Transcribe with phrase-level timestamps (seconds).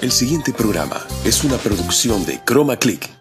[0.00, 3.19] El siguiente programa es una producción de Chroma Click.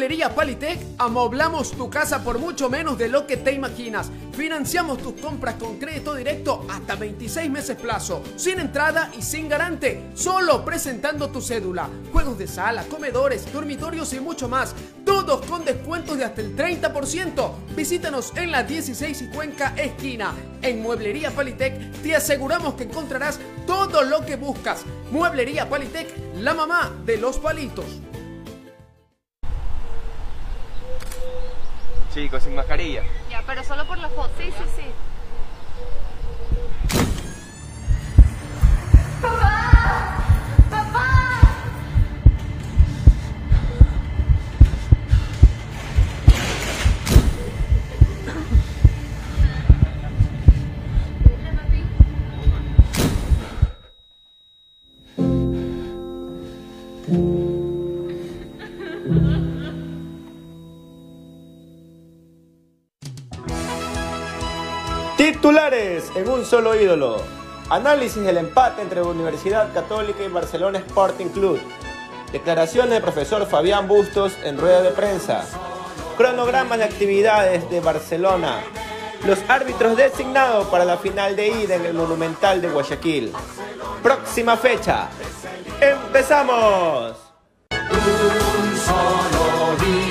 [0.00, 4.10] Mueblería Palitec amoblamos tu casa por mucho menos de lo que te imaginas.
[4.32, 10.08] Financiamos tus compras con crédito directo hasta 26 meses plazo, sin entrada y sin garante,
[10.14, 11.90] solo presentando tu cédula.
[12.12, 14.74] Juegos de sala, comedores, dormitorios y mucho más,
[15.04, 17.52] todos con descuentos de hasta el 30%.
[17.76, 20.32] Visítanos en la 16 y Cuenca esquina.
[20.62, 24.82] En Mueblería Palitec te aseguramos que encontrarás todo lo que buscas.
[25.10, 28.00] Mueblería Palitec, la mamá de los palitos.
[32.12, 33.02] Chicos, sin mascarilla.
[33.30, 34.30] Ya, pero solo por la foto.
[34.38, 34.92] Sí, sí, sí.
[65.40, 67.22] Titulares en un solo ídolo.
[67.70, 71.58] Análisis del empate entre Universidad Católica y Barcelona Sporting Club.
[72.30, 75.46] Declaraciones del profesor Fabián Bustos en rueda de prensa.
[76.18, 78.60] Cronogramas de actividades de Barcelona.
[79.24, 83.32] Los árbitros designados para la final de ida en el Monumental de Guayaquil.
[84.02, 85.08] Próxima fecha.
[85.80, 87.16] ¡Empezamos!
[87.70, 90.09] Un solo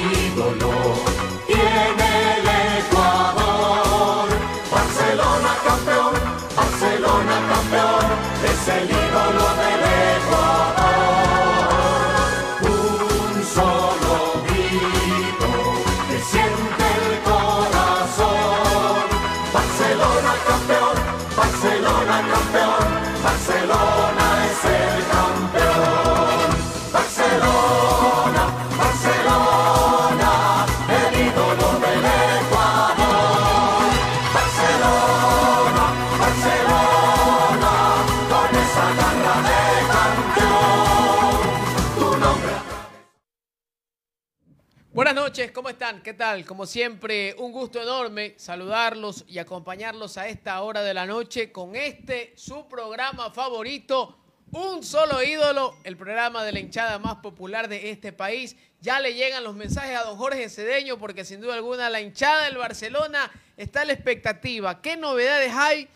[8.70, 8.99] es
[45.48, 46.02] ¿cómo están?
[46.02, 46.44] ¿Qué tal?
[46.46, 51.78] Como siempre, un gusto enorme saludarlos y acompañarlos a esta hora de la noche con
[51.78, 54.18] este, su programa favorito,
[54.52, 58.58] Un Solo Ídolo, el programa de la hinchada más popular de este país.
[58.82, 62.44] Ya le llegan los mensajes a don Jorge Cedeño porque sin duda alguna la hinchada
[62.44, 64.82] del Barcelona está a la expectativa.
[64.82, 65.88] ¿Qué novedades hay?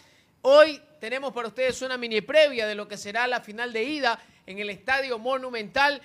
[0.41, 4.17] Hoy tenemos para ustedes una mini previa de lo que será la final de ida
[4.45, 6.01] en el Estadio Monumental.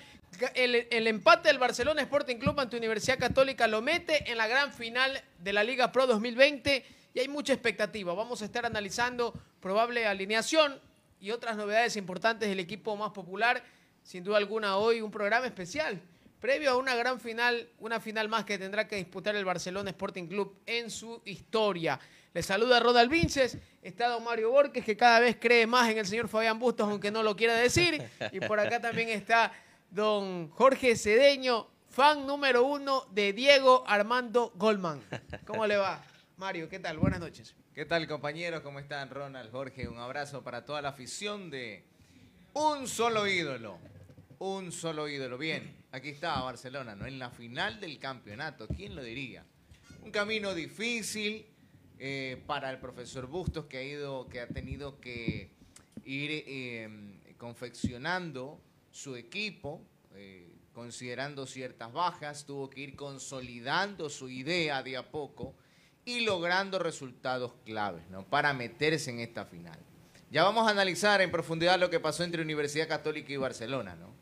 [0.55, 5.21] El, empate del Barcelona Sporting Club ante Universidad Católica lo mete en la gran final
[5.39, 8.13] de la Liga Pro 2020 y hay mucha expectativa.
[8.13, 10.79] Vamos a estar analizando probable alineación
[11.19, 13.63] y otras novedades importantes del equipo más popular.
[14.03, 16.01] Sin duda alguna hoy un programa especial
[16.39, 20.27] previo a una gran final, una final más que tendrá que disputar el Barcelona Sporting
[20.27, 21.99] Club en su historia.
[22.33, 26.05] Le saluda Rodal Vinces, está don Mario Borges, que cada vez cree más en el
[26.05, 28.01] señor Fabián Bustos, aunque no lo quiera decir.
[28.31, 29.51] Y por acá también está
[29.91, 35.01] don Jorge Cedeño, fan número uno de Diego Armando Goldman.
[35.45, 36.03] ¿Cómo le va?
[36.37, 36.97] Mario, ¿qué tal?
[36.97, 37.55] Buenas noches.
[37.73, 38.61] ¿Qué tal, compañeros?
[38.61, 39.09] ¿Cómo están?
[39.09, 41.83] Ronald, Jorge, un abrazo para toda la afición de
[42.53, 43.79] Un Solo Ídolo.
[44.39, 45.37] Un solo ídolo.
[45.37, 47.05] Bien, aquí está Barcelona, ¿no?
[47.05, 48.69] En la final del campeonato.
[48.69, 49.43] ¿Quién lo diría?
[50.01, 51.45] Un camino difícil
[51.99, 55.51] eh, para el profesor Bustos que ha ido, que ha tenido que
[56.05, 56.89] ir eh,
[57.37, 58.61] confeccionando
[58.91, 59.81] su equipo,
[60.15, 65.55] eh, considerando ciertas bajas, tuvo que ir consolidando su idea de a poco
[66.05, 68.23] y logrando resultados claves, ¿no?
[68.23, 69.77] Para meterse en esta final.
[70.31, 74.13] Ya vamos a analizar en profundidad lo que pasó entre Universidad Católica y Barcelona, ¿no?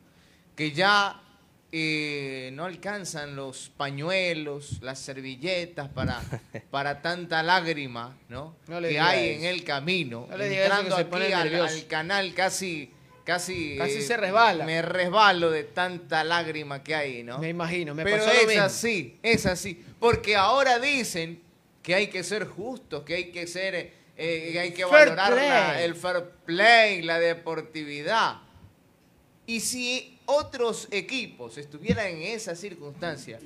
[0.56, 1.22] Que ya
[1.70, 6.22] eh, no alcanzan los pañuelos, las servilletas para,
[6.70, 8.56] para tanta lágrima, ¿no?
[8.66, 9.40] Que hay eso.
[9.40, 10.26] en el camino.
[10.30, 12.90] No le diga eso, entrando aquí al, al canal casi,
[13.28, 14.64] casi, Casi eh, se resbala.
[14.64, 17.38] Me resbalo de tanta lágrima que hay, ¿no?
[17.38, 18.62] Me imagino, me Pero pasó lo es mismo.
[18.62, 19.84] así, es así.
[20.00, 21.38] Porque ahora dicen
[21.82, 23.74] que hay que ser justos, que hay que ser,
[24.16, 28.38] eh, que hay que Fair valorar la- el fair play, la deportividad.
[29.46, 33.38] Y si otros equipos estuvieran en esa circunstancia,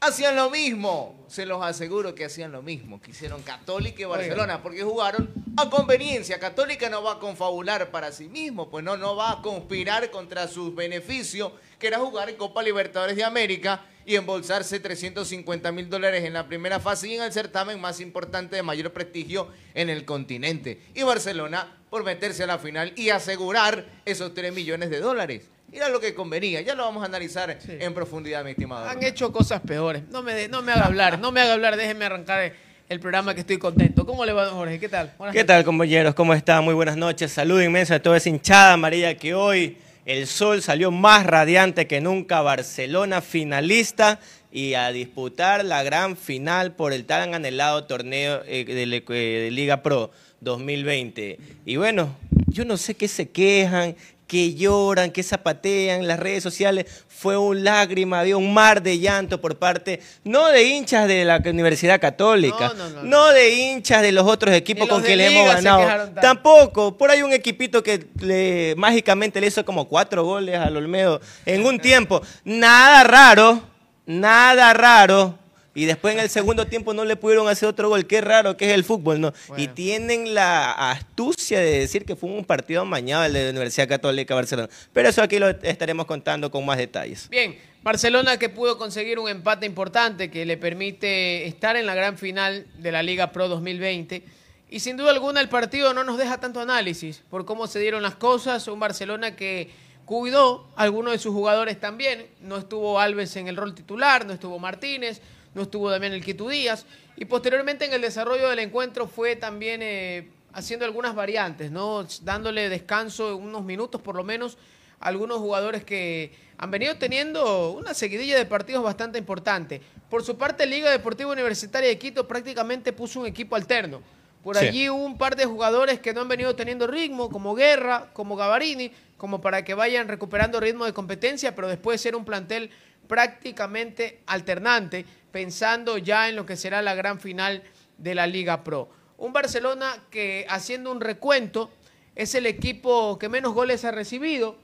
[0.00, 1.14] hacían lo mismo.
[1.28, 5.68] Se los aseguro que hacían lo mismo que hicieron Católica y Barcelona, porque jugaron a
[5.68, 6.38] conveniencia.
[6.38, 10.48] Católica no va a confabular para sí mismo, pues no, no va a conspirar contra
[10.48, 16.24] sus beneficios, que era jugar en Copa Libertadores de América y embolsarse 350 mil dólares
[16.24, 20.06] en la primera fase y en el certamen más importante de mayor prestigio en el
[20.06, 20.80] continente.
[20.94, 25.48] Y Barcelona por meterse a la final y asegurar esos 3 millones de dólares.
[25.72, 26.60] Era lo que convenía.
[26.62, 27.72] Ya lo vamos a analizar Sí.
[27.78, 28.88] en profundidad, mi estimado.
[28.88, 30.02] Han hecho cosas peores.
[30.10, 32.52] No me, de- no me haga hablar, no me haga hablar, déjeme arrancar
[32.88, 34.06] el programa que estoy contento.
[34.06, 34.80] ¿Cómo le va, don Jorge?
[34.80, 35.12] ¿Qué tal?
[35.18, 36.14] Buenas ¿Qué tal, compañeros?
[36.14, 36.64] ¿Cómo están?
[36.64, 37.30] Muy buenas noches.
[37.32, 39.76] Saludo inmenso a toda esa hinchada amarilla que hoy
[40.06, 42.40] el sol salió más radiante que nunca.
[42.40, 44.20] Barcelona finalista
[44.50, 49.50] y a disputar la gran final por el tan anhelado torneo eh, de, eh, de
[49.50, 50.10] Liga Pro
[50.40, 51.38] 2020.
[51.66, 52.16] Y bueno,
[52.46, 53.94] yo no sé qué se quejan,
[54.28, 56.84] que lloran, que zapatean en las redes sociales.
[57.08, 61.42] Fue un lágrima, había un mar de llanto por parte, no de hinchas de la
[61.44, 65.16] Universidad Católica, No, no, no, no de hinchas de los otros equipos los con que
[65.16, 66.12] le hemos ganado.
[66.20, 66.96] Tampoco.
[66.96, 71.64] Por ahí un equipito que le, mágicamente le hizo como cuatro goles al Olmedo en
[71.64, 72.20] un tiempo.
[72.44, 73.62] Nada raro,
[74.06, 75.38] nada raro.
[75.78, 78.04] Y después en el segundo tiempo no le pudieron hacer otro gol.
[78.04, 79.32] Qué raro que es el fútbol, ¿no?
[79.46, 79.62] Bueno.
[79.62, 83.86] Y tienen la astucia de decir que fue un partido amañado el de la Universidad
[83.86, 84.68] Católica Barcelona.
[84.92, 87.28] Pero eso aquí lo estaremos contando con más detalles.
[87.28, 92.18] Bien, Barcelona que pudo conseguir un empate importante que le permite estar en la gran
[92.18, 94.24] final de la Liga Pro 2020.
[94.70, 98.02] Y sin duda alguna el partido no nos deja tanto análisis por cómo se dieron
[98.02, 98.66] las cosas.
[98.66, 99.70] Un Barcelona que
[100.06, 102.26] cuidó a algunos de sus jugadores también.
[102.40, 105.22] No estuvo Alves en el rol titular, no estuvo Martínez,
[105.54, 106.86] no estuvo también el Quito Díaz.
[107.16, 112.06] Y posteriormente en el desarrollo del encuentro fue también eh, haciendo algunas variantes, ¿no?
[112.22, 114.56] dándole descanso unos minutos por lo menos
[115.00, 119.80] a algunos jugadores que han venido teniendo una seguidilla de partidos bastante importante.
[120.10, 124.00] Por su parte, Liga Deportiva Universitaria de Quito prácticamente puso un equipo alterno.
[124.42, 124.66] Por Sí.
[124.66, 128.34] allí hubo un par de jugadores que no han venido teniendo ritmo, como Guerra, como
[128.36, 132.70] Gavarini, como para que vayan recuperando ritmo de competencia, pero después ser un plantel
[133.08, 137.62] prácticamente alternante, pensando ya en lo que será la gran final
[137.98, 138.88] de la Liga Pro.
[139.16, 141.70] Un Barcelona que haciendo un recuento
[142.14, 144.56] es el equipo que menos goles ha recibido,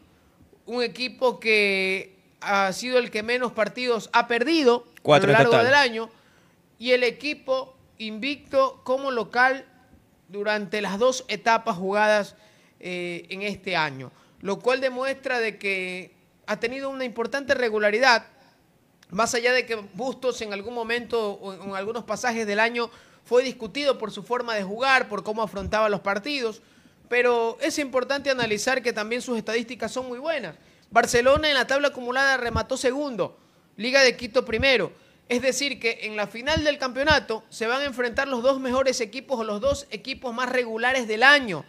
[0.67, 5.51] un equipo que ha sido el que menos partidos ha perdido Cuatro a lo largo
[5.53, 5.67] total.
[5.67, 6.11] del año
[6.79, 9.67] y el equipo invicto como local
[10.29, 12.37] durante las dos etapas jugadas
[12.81, 16.15] eh, en este año, lo cual demuestra de que
[16.47, 18.27] ha tenido una importante regularidad,
[19.15, 22.91] más allá de que Bustos en algún momento o en algunos pasajes del año
[23.25, 26.61] fue discutido por su forma de jugar, por cómo afrontaba los partidos,
[27.09, 30.57] pero es importante analizar que también sus estadísticas son muy buenas.
[30.91, 33.39] Barcelona en la tabla acumulada remató segundo,
[33.77, 34.93] Liga de Quito primero.
[35.29, 39.01] Es decir, que en la final del campeonato se van a enfrentar los dos mejores
[39.01, 41.65] equipos o los dos equipos más regulares del año,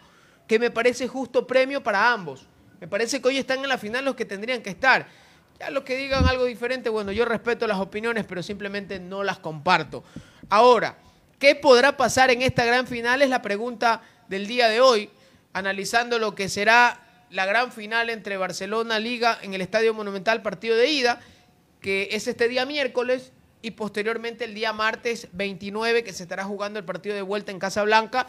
[0.46, 2.44] que me parece justo premio para ambos.
[2.80, 5.08] Me parece que hoy están en la final los que tendrían que estar.
[5.58, 9.38] Ya los que digan algo diferente, bueno, yo respeto las opiniones, pero simplemente no las
[9.38, 10.04] comparto.
[10.50, 10.98] Ahora,
[11.38, 13.22] ¿qué podrá pasar en esta gran final?
[13.22, 15.10] Es la pregunta del día de hoy,
[15.52, 17.00] analizando lo que será
[17.30, 21.20] la gran final entre Barcelona Liga en el Estadio Monumental, partido de ida,
[21.80, 23.32] que es este día miércoles,
[23.62, 27.58] y posteriormente el día martes 29, que se estará jugando el partido de vuelta en
[27.58, 28.26] Casablanca.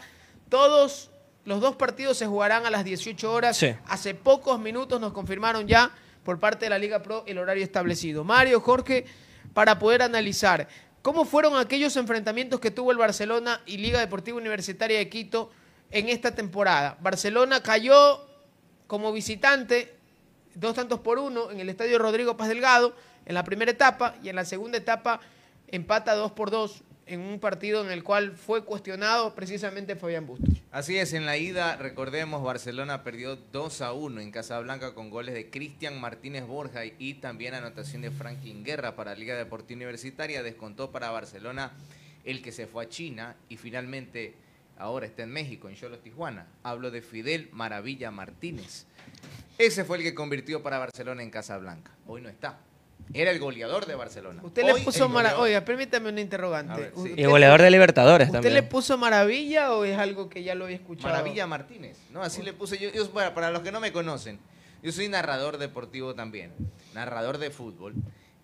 [0.48, 1.10] Todos
[1.44, 3.56] los dos partidos se jugarán a las 18 horas.
[3.56, 3.74] Sí.
[3.86, 5.92] Hace pocos minutos nos confirmaron ya
[6.28, 8.22] por parte de la Liga Pro el horario establecido.
[8.22, 9.06] Mario, Jorge,
[9.54, 10.68] para poder analizar
[11.00, 15.50] cómo fueron aquellos enfrentamientos que tuvo el Barcelona y Liga Deportiva Universitaria de Quito
[15.90, 16.98] en esta temporada.
[17.00, 18.28] Barcelona cayó
[18.86, 19.96] como visitante
[20.54, 24.28] dos tantos por uno en el estadio Rodrigo Paz Delgado en la primera etapa y
[24.28, 25.20] en la segunda etapa
[25.68, 30.48] empata dos por dos en un partido en el cual fue cuestionado precisamente Fabián Bustos.
[30.70, 35.34] Así es, en la ida, recordemos, Barcelona perdió 2 a 1 en Casablanca con goles
[35.34, 40.42] de Cristian Martínez Borja y también anotación de Franklin Guerra para Liga Deportiva Universitaria.
[40.42, 41.72] Descontó para Barcelona
[42.24, 44.34] el que se fue a China y finalmente
[44.76, 46.46] ahora está en México, en Cholos Tijuana.
[46.62, 48.86] Hablo de Fidel Maravilla Martínez.
[49.56, 51.90] Ese fue el que convirtió para Barcelona en Casablanca.
[52.06, 52.60] Hoy no está.
[53.14, 54.42] Era el goleador de Barcelona.
[54.44, 56.80] Usted Hoy le puso el mara- goleador- Oiga, permítame una interrogante.
[56.80, 57.00] Ver, sí.
[57.00, 58.54] ¿Usted- Y goleador de Libertadores ¿Usted también.
[58.54, 61.08] le puso maravilla o es algo que ya lo había escuchado?
[61.12, 62.22] Maravilla Martínez, ¿no?
[62.22, 62.90] Así le puse yo.
[62.92, 64.38] yo- para, para los que no me conocen,
[64.82, 66.52] yo soy narrador deportivo también,
[66.94, 67.94] narrador de fútbol.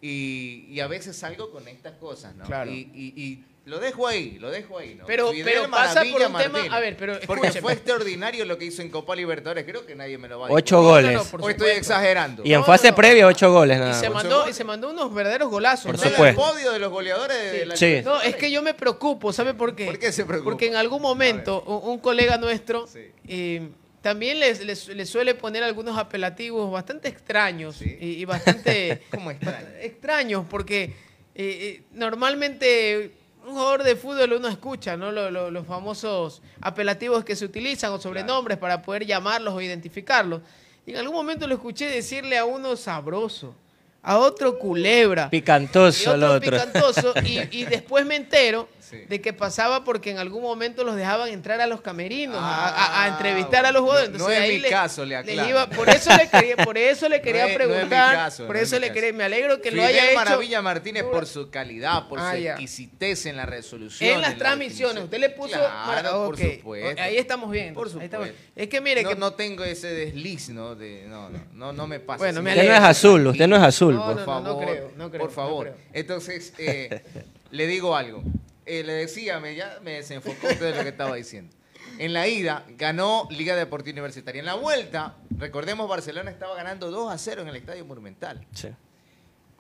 [0.01, 2.45] Y, y a veces salgo con estas cosas, ¿no?
[2.45, 2.71] Claro.
[2.71, 5.07] Y, y- y lo dejo ahí, lo dejo ahí, ¿no?
[5.07, 7.61] Pero- Fidel pero pasa por un tema- a ver, pero Porque escúcheme.
[7.63, 9.65] fue extraordinario lo que hizo en Copa Libertadores.
[9.65, 11.07] Creo que nadie me lo va a Ocho discutir.
[11.17, 11.33] goles.
[11.33, 12.43] No, O estoy exagerando.
[12.45, 14.23] Y en No, fase previa, ocho goles Y nada se, más.
[14.25, 15.91] mandó, y se mandó unos verdaderos golazos.
[15.99, 18.03] Por el podio de los goleadores de la Sí.
[18.05, 19.87] No, es que yo me preocupo, ¿sabe por qué?
[19.87, 20.51] ¿Por qué se preocupa?
[20.51, 23.01] Porque en algún momento un, colega nuestro Sí.
[23.27, 23.69] eh,
[24.03, 27.97] también les, les- les suele poner algunos apelativos bastante extraños Sí.
[27.99, 29.67] y, y bastante ¿Cómo extraño?
[29.81, 30.93] extraños porque eh,
[31.35, 33.11] eh, normalmente
[33.45, 35.13] un jugador de fútbol uno escucha, ¿no?
[35.13, 40.41] Lo- lo- los famosos apelativos que se utilizan o sobrenombres para poder llamarlos o identificarlos.
[40.87, 43.55] Y en algún momento lo escuché decirle a uno sabroso,
[44.03, 45.31] a otro culebra.
[45.31, 46.51] Picantoso el otro.
[46.51, 48.99] picantoso, y, y después me entero Sí.
[49.09, 52.69] de que pasaba porque en algún momento los dejaban entrar a los camerinos a, Ah,
[52.69, 54.11] a- a entrevistar a los jugadores.
[54.11, 55.49] no- no Entonces, es ahí mi le- caso, le aclaro.
[55.49, 58.15] iba- por eso le quería, por eso le quería No es- no es mi preguntar,
[58.15, 58.95] caso, por no es eso mi le caso.
[58.95, 62.33] quería, me alegro que lo Fidel haya hecho Maravilla Martínez por su calidad, por Ah,
[62.35, 62.51] su ya.
[62.53, 64.11] exquisitez en la resolución.
[64.11, 64.95] en las la transmisiones.
[64.97, 65.05] definición.
[65.05, 67.03] Usted le puso Claro, por supuesto.
[67.03, 67.75] Ahí estamos bien.
[67.75, 68.51] Por ahí estamos- supuesto.
[68.57, 70.75] Es que mire no, que no tengo ese desliz, ¿no?
[70.75, 72.19] De, no, no, no, no me pasa.
[72.19, 73.95] Bueno, me Usted no es azul, usted no es azul.
[73.95, 75.77] No, no, por no, favor, creo, no creo, por no favor.
[75.93, 77.03] Entonces, eh,
[77.51, 78.23] le digo algo.
[78.67, 81.55] Eh, le decía, me, ya me desenfocó usted de lo que estaba diciendo.
[81.99, 84.41] En la ida ganó Liga Deportiva Universitaria.
[84.41, 88.47] En la vuelta, recordemos, Barcelona estaba ganando 2 a 0 en el Estadio Monumental.
[88.53, 88.69] Sí.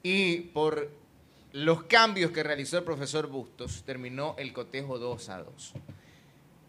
[0.02, 0.90] Y por
[1.52, 5.74] los cambios que realizó el profesor Bustos, terminó el cotejo 2 a 2.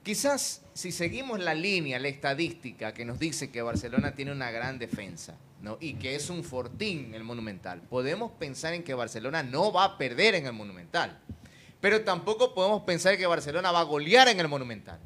[0.04, 4.78] Quizás si seguimos la línea, la estadística que nos dice que Barcelona tiene una gran
[4.78, 5.80] defensa ¿no?
[5.82, 9.98] y que es un fortín el Monumental, podemos pensar en que Barcelona no va a
[9.98, 11.20] perder en el Monumental.
[11.82, 15.00] Pero tampoco podemos pensar que Barcelona va a golear en el Monumental.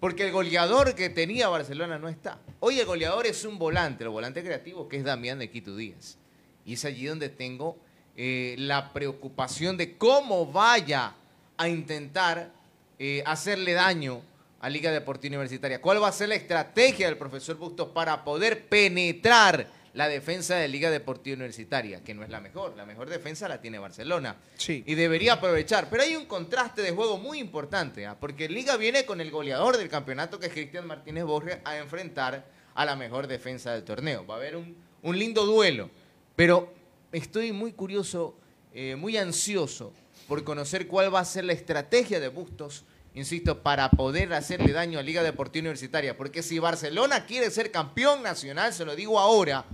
[0.00, 2.38] Porque el goleador que tenía Barcelona no está.
[2.60, 6.16] Hoy el goleador es un volante, el volante creativo, que es Damián de Quito Díaz.
[6.64, 7.76] Y es allí donde tengo
[8.16, 11.14] eh, la preocupación de cómo vaya
[11.56, 12.50] a intentar
[12.98, 14.22] eh, hacerle daño
[14.60, 15.80] a Liga Deportiva Universitaria.
[15.80, 20.68] ¿Cuál va a ser la estrategia del profesor Bustos para poder penetrar la defensa de
[20.68, 22.02] Liga Deportiva Universitaria?
[22.02, 22.76] Que no es la mejor.
[22.76, 24.36] La mejor defensa la tiene Barcelona.
[24.56, 24.82] Sí.
[24.86, 25.88] Y debería aprovechar.
[25.90, 28.16] Pero hay un contraste de juego muy importante, ¿ah?
[28.18, 32.44] porque Liga viene con el goleador del campeonato, que es Cristian Martínez Borges, a enfrentar
[32.74, 34.26] a la mejor defensa del torneo.
[34.26, 35.90] Va a haber un, un lindo duelo.
[36.36, 36.72] Pero
[37.12, 38.34] estoy muy curioso,
[38.72, 39.92] eh, muy ansioso
[40.28, 44.98] por conocer cuál va a ser la estrategia de Bustos, insisto, para poder hacerle daño
[44.98, 46.16] a Liga Deportiva Universitaria.
[46.16, 49.64] Porque si Barcelona quiere ser campeón nacional, se lo digo ahora,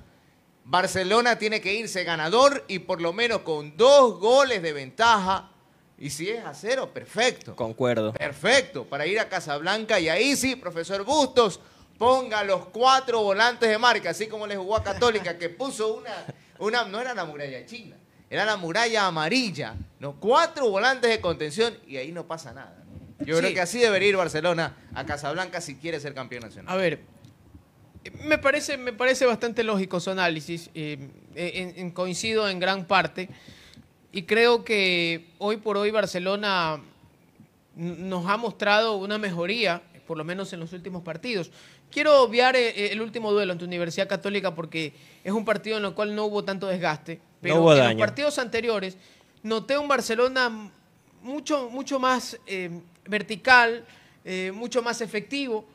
[0.68, 5.50] Barcelona tiene que irse ganador y por lo menos con dos goles de ventaja.
[5.96, 7.54] Y si es a cero, perfecto.
[7.54, 8.12] Concuerdo.
[8.12, 11.60] Perfecto, para ir a Casablanca y ahí sí, profesor Bustos,
[11.96, 16.12] ponga los cuatro volantes de marca, así como le jugó a Católica, que puso una,
[16.58, 17.96] una, no era la muralla china,
[18.28, 20.18] era la muralla amarilla, ¿no?
[20.18, 22.82] Cuatro volantes de contención y ahí no pasa nada.
[23.20, 26.74] Yo creo que así debería ir Barcelona a Casablanca si quiere ser campeón nacional.
[26.74, 27.00] A ver,
[28.24, 30.70] me parece, me parece bastante lógico su análisis.
[30.74, 30.98] eh,
[31.34, 33.28] en- en- coincido en gran parte.
[34.12, 36.80] Y creo que hoy por hoy Barcelona
[37.74, 41.50] nos ha mostrado una mejoría, por lo menos en los últimos partidos.
[41.90, 45.92] Quiero obviar eh, el último duelo ante Universidad Católica porque es un partido en el
[45.94, 47.20] cual no hubo tanto desgaste.
[47.42, 47.90] Pero hubo en daño.
[47.98, 48.96] los partidos anteriores
[49.42, 50.70] noté un Barcelona
[51.22, 52.70] mucho, mucho más eh,
[53.06, 53.84] vertical,
[54.24, 55.66] eh, mucho más efectivo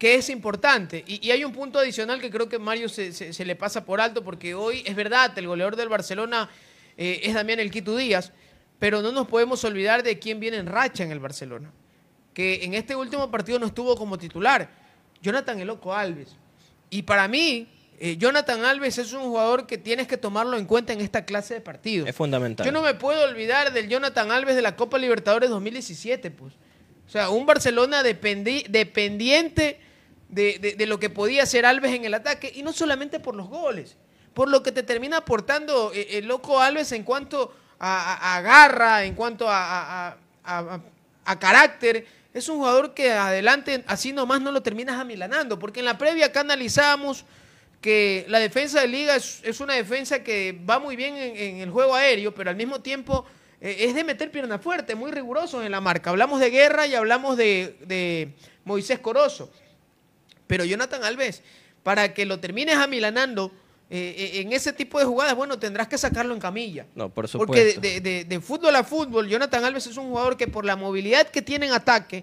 [0.00, 1.04] que es importante.
[1.06, 3.84] Y, y hay un punto adicional que creo que Mario se, se- se le pasa
[3.84, 6.48] por alto, porque hoy es verdad, el goleador del Barcelona
[6.96, 8.32] eh, es Damián El Quito Díaz,
[8.78, 11.70] pero no nos podemos olvidar de quién viene en racha en el Barcelona,
[12.32, 14.70] que en este último partido no estuvo como titular,
[15.20, 16.34] Jonathan El Loco Alves.
[16.88, 20.94] Y para mí, eh, Jonathan Alves es un jugador que tienes que tomarlo en cuenta
[20.94, 22.08] en esta clase de partidos.
[22.08, 22.64] Es fundamental.
[22.64, 26.54] Yo no me puedo olvidar del Jonathan Alves de la Copa Libertadores 2017, pues.
[27.06, 29.78] O sea, un Barcelona dependi- dependiente
[30.30, 33.48] de, de- lo que podía hacer Alves en el ataque, y no solamente por los
[33.48, 33.96] goles,
[34.34, 39.04] por lo que te termina aportando eh, el loco Alves en cuanto a, a- garra,
[39.04, 42.06] en cuanto a, a- carácter.
[42.32, 46.26] Es un jugador que adelante, así nomás no lo terminas amilanando, porque en la previa
[46.26, 47.24] acá analizábamos
[47.80, 51.56] que la defensa de Liga es, es una defensa que va muy bien en, en
[51.60, 53.24] el juego aéreo, pero al mismo tiempo
[53.60, 56.10] eh, es de meter pierna fuerte, muy rigurosos en la marca.
[56.10, 58.32] Hablamos de Guerra y hablamos de, de
[58.64, 59.50] Moisés Corozo.
[60.50, 61.42] Pero Jonathan Alves,
[61.82, 63.52] para que lo termines amilanando
[63.88, 66.86] eh, eh, en ese tipo de jugadas, bueno, tendrás que sacarlo en camilla.
[66.94, 67.80] No, por Porque de, supuesto.
[67.80, 71.26] de- de- de fútbol a fútbol, Jonathan Alves es un jugador que por la movilidad
[71.28, 72.22] que tiene en ataque,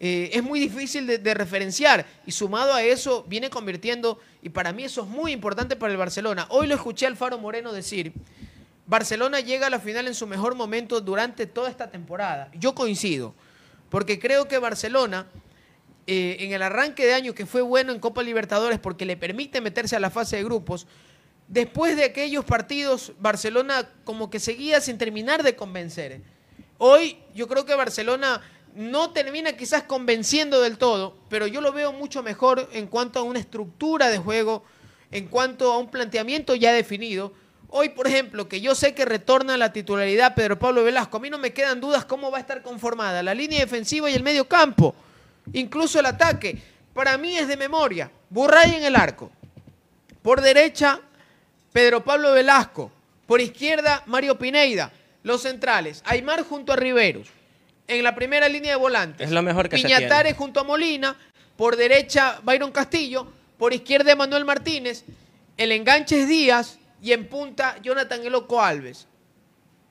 [0.00, 2.06] eh, es muy difícil de, de referenciar.
[2.26, 5.98] Y sumado a eso, viene convirtiendo, y para mí eso es muy importante para el
[5.98, 6.46] Barcelona.
[6.50, 8.12] Hoy lo escuché a Alfaro Moreno decir,
[8.86, 12.50] Barcelona llega a la final en su mejor momento durante toda esta temporada.
[12.54, 13.34] Yo coincido,
[13.90, 15.26] porque creo que Barcelona,
[16.10, 19.60] eh, en el arranque de año que fue bueno en Copa Libertadores porque le permite
[19.60, 20.86] meterse a la fase de grupos,
[21.48, 26.22] después de aquellos partidos, Barcelona como que seguía sin terminar de convencer.
[26.78, 28.40] Hoy yo creo que Barcelona
[28.74, 33.22] no termina quizás convenciendo del todo, pero yo lo veo mucho mejor en cuanto a
[33.22, 34.64] una estructura de juego,
[35.10, 37.34] en cuanto a un planteamiento ya definido.
[37.68, 41.28] Hoy, por ejemplo, que yo sé que retorna la titularidad Pedro Pablo Velasco, a mí
[41.28, 44.48] no me quedan dudas cómo va a estar conformada la línea defensiva y el medio
[44.48, 44.94] campo,
[45.52, 46.58] incluso el ataque.
[46.94, 48.10] Para mí es de memoria.
[48.30, 49.30] Burray en el arco.
[50.22, 51.00] Por derecha,
[51.72, 52.90] Pedro Pablo Velasco.
[53.26, 54.92] Por izquierda, Mario Pineida.
[55.22, 57.28] Los centrales, Aymar junto a Riveros.
[57.86, 59.26] En la primera línea de volantes.
[59.26, 60.38] Es lo mejor que se Piñatares tiene.
[60.38, 61.16] junto a Molina.
[61.56, 63.26] Por derecha, Byron Castillo.
[63.58, 65.04] Por izquierda, Manuel Martínez.
[65.56, 66.78] El enganche es Díaz.
[67.02, 69.06] Y en punta, Jonathan El Loco Alves.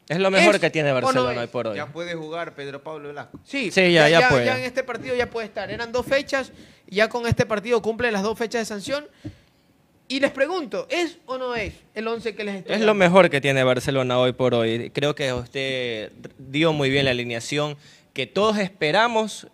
[0.07, 1.75] Es lo mejor ¿Es que tiene no Barcelona hoy por hoy.
[1.75, 3.39] Ya puede jugar Pedro Pablo Velasco.
[3.43, 4.49] Sí, Sí, ya- ya puede.
[4.49, 5.69] en este partido ya puede estar.
[5.69, 6.51] Eran dos fechas.
[6.87, 9.05] y Ya con este partido cumple las dos fechas de sanción.
[10.07, 13.29] Y les pregunto, ¿es o no es el 11 que les estoy Es lo mejor
[13.29, 14.89] que tiene Barcelona hoy por hoy.
[14.91, 17.75] Creo que usted dio muy bien la alineación
[18.13, 19.47] que todos esperamos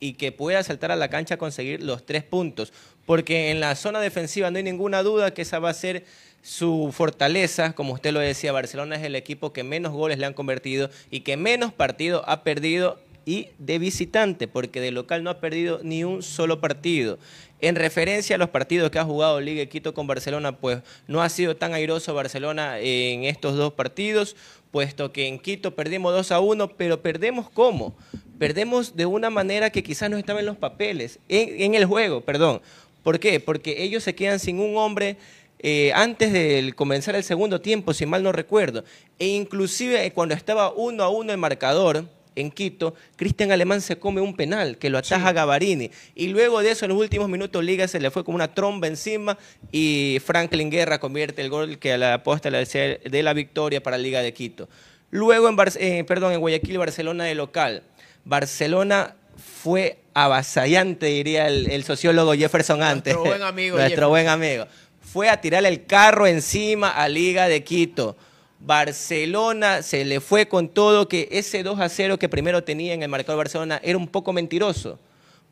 [0.00, 2.72] y que pueda saltar a la cancha a conseguir los tres puntos.
[3.06, 6.04] Porque en la zona defensiva no hay ninguna duda que esa va a ser
[6.42, 7.72] su fortaleza.
[7.72, 11.20] Como usted lo decía, Barcelona es el equipo que menos goles le han convertido y
[11.20, 16.04] que menos partidos ha perdido y de visitante, porque de local no ha perdido ni
[16.04, 17.18] un solo partido.
[17.60, 21.28] En referencia a los partidos que ha jugado Liga Quito con Barcelona, pues no ha
[21.28, 24.36] sido tan airoso Barcelona en estos dos partidos,
[24.70, 27.94] puesto que en Quito perdimos 2 a 1, pero perdemos cómo?
[28.38, 32.22] Perdemos de una manera que quizás no estaba en los papeles, en, en el juego,
[32.22, 32.62] perdón.
[33.02, 33.40] ¿Por qué?
[33.40, 35.16] Porque ellos se quedan sin un hombre
[35.62, 38.82] eh, antes de comenzar el segundo tiempo, si mal no recuerdo.
[39.18, 42.04] E inclusive eh, cuando estaba uno a uno el marcador
[42.36, 45.90] en Quito, Cristian Alemán se come un penal que lo ataja Gavarini.
[46.14, 48.86] Y luego de eso, en los últimos minutos, Liga se le fue como una tromba
[48.86, 49.36] encima
[49.72, 54.22] y Franklin Guerra convierte el gol que a la aposta de la victoria para Liga
[54.22, 54.68] de Quito.
[55.10, 57.82] Luego, en, Bar- eh, perdón, en Guayaquil, Barcelona de local.
[58.24, 59.16] Barcelona
[59.62, 63.14] fue avasallante, diría el, el sociólogo Jefferson antes.
[63.14, 64.10] Nuestro buen amigo Nuestro Jefferson.
[64.10, 64.66] buen amigo.
[65.12, 68.16] Fue a tirarle el carro encima a Liga de Quito.
[68.60, 73.02] Barcelona se le fue con todo que ese 2 a 0 que primero tenía en
[73.02, 75.00] el marcador Barcelona era un poco mentiroso,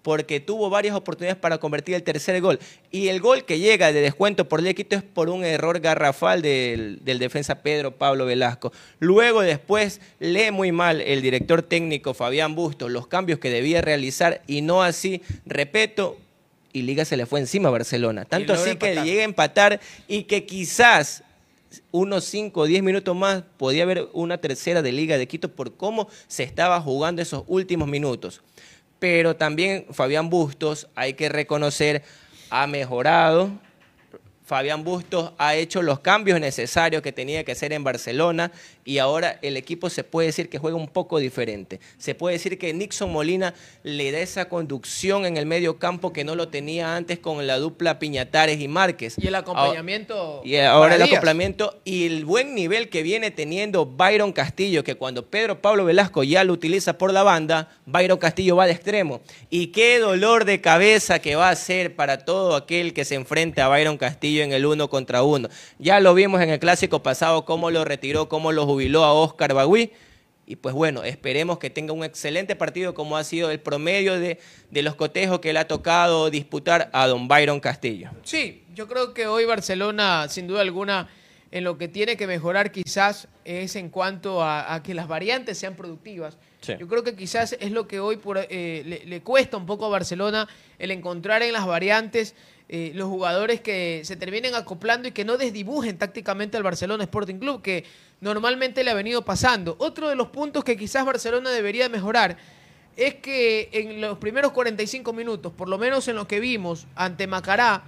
[0.03, 2.61] porque tuvo varias oportunidades para convertir el tercer gol.
[2.93, 5.81] Y el gol que llega de descuento por Liga de Quito es por un error
[5.81, 8.73] garrafal del, del defensa Pedro Pablo Velasco.
[9.01, 14.41] Luego después lee muy mal el director técnico Fabián Bustos los cambios que debía realizar
[14.47, 16.17] y no así, repito,
[16.79, 18.25] y Liga se le fue encima a Barcelona.
[18.25, 19.05] Tanto así que empatar.
[19.05, 21.23] llega a empatar y que quizás
[21.91, 25.77] unos 5 o 10 minutos más podía haber una tercera de Liga de Quito por
[25.77, 28.43] cómo se estaba jugando esos últimos minutos.
[28.99, 32.03] Pero también Fabián Bustos, hay que reconocer,
[32.51, 33.51] ha mejorado.
[34.45, 38.51] Fabián Bustos ha hecho los cambios necesarios que tenía que hacer en Barcelona
[38.89, 41.79] y ahora el equipo se puede decir que juega un poco diferente.
[41.99, 46.25] Se puede decir que Nixon Molina le da esa conducción en el medio campo que
[46.25, 49.17] no lo tenía antes con la dupla Piñatares y Márquez.
[49.19, 50.41] Y el acompañamiento.
[50.43, 51.13] Y ahora el Díaz.
[51.13, 56.25] acoplamiento y el buen nivel que viene teniendo Byron Castillo, que cuando Pedro Pablo Velasco
[56.25, 59.21] ya lo utiliza por la banda, Byron Castillo va de extremo.
[59.51, 63.61] Y qué dolor de cabeza que va a ser para todo aquel que se enfrente
[63.61, 65.51] a Byron Castillo en el uno contra uno.
[65.79, 69.55] Ya lo vimos en el clásico pasado, cómo lo retiró, cómo lo jubiló a Oscar
[69.55, 69.91] Bagui.
[70.47, 74.39] Y pues bueno, esperemos que tenga un excelente partido como ha sido el promedio de,
[74.71, 78.11] de los cotejos que le ha tocado disputar a don Byron Castillo.
[78.23, 81.09] Sí, yo creo que hoy Barcelona, sin duda alguna,
[81.51, 85.59] en lo que tiene que mejorar quizás es en cuanto a, a que las variantes
[85.59, 86.39] sean productivas.
[86.61, 86.75] Sí.
[86.79, 89.87] Yo creo que quizás es lo que hoy por, eh, le, le cuesta un poco
[89.87, 92.35] a Barcelona el encontrar en las variantes
[92.69, 97.37] eh, los jugadores que se terminen acoplando y que no desdibujen tácticamente al Barcelona Sporting
[97.39, 97.85] Club, que
[98.21, 99.77] normalmente le ha venido pasando.
[99.79, 102.37] Otro de los puntos que quizás Barcelona debería mejorar
[102.97, 107.27] es que en los primeros 45 minutos, por lo menos en lo que vimos ante
[107.27, 107.85] Macará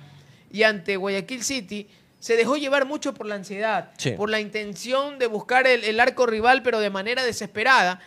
[0.52, 1.88] y ante Guayaquil City,
[2.18, 4.10] se dejó llevar mucho por la ansiedad, Sí.
[4.12, 8.00] por la intención de buscar el, el arco rival, pero de manera desesperada.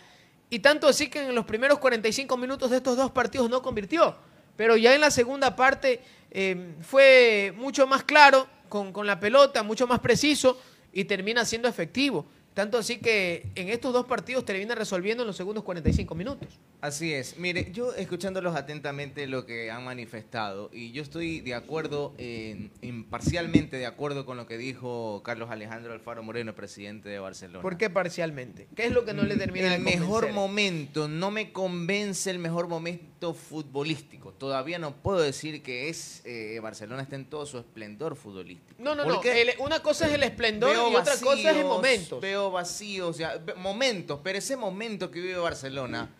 [0.50, 4.16] Y tanto así que en los primeros 45 minutos de estos dos partidos no convirtió.
[4.56, 9.62] Pero ya en la segunda parte eh, fue mucho más claro con, con la pelota,
[9.62, 10.60] mucho más preciso
[10.92, 12.26] y termina siendo efectivo.
[12.54, 16.48] Tanto así que en estos dos partidos termina resolviendo en los segundos 45 minutos.
[16.84, 17.38] Así es.
[17.38, 23.04] Mire, yo escuchándolos atentamente lo que han manifestado y yo estoy de acuerdo, en, en-
[23.04, 27.62] parcialmente de acuerdo con lo que dijo Carlos Alejandro Alfaro Moreno, presidente de Barcelona.
[27.62, 28.68] ¿Por qué parcialmente?
[28.76, 32.38] ¿Qué es lo que no le termina el de mejor momento, no me convence el
[32.38, 34.32] mejor momento futbolístico.
[34.32, 38.74] Todavía no puedo decir que es eh, Barcelona está en todo su esplendor futbolístico.
[38.82, 39.14] No, no, no.
[39.14, 42.20] Porque El- una cosa es el esplendor veo y otra cosa es el momento.
[42.20, 46.10] Veo vacíos, ve- momentos, pero ese momento que vive Barcelona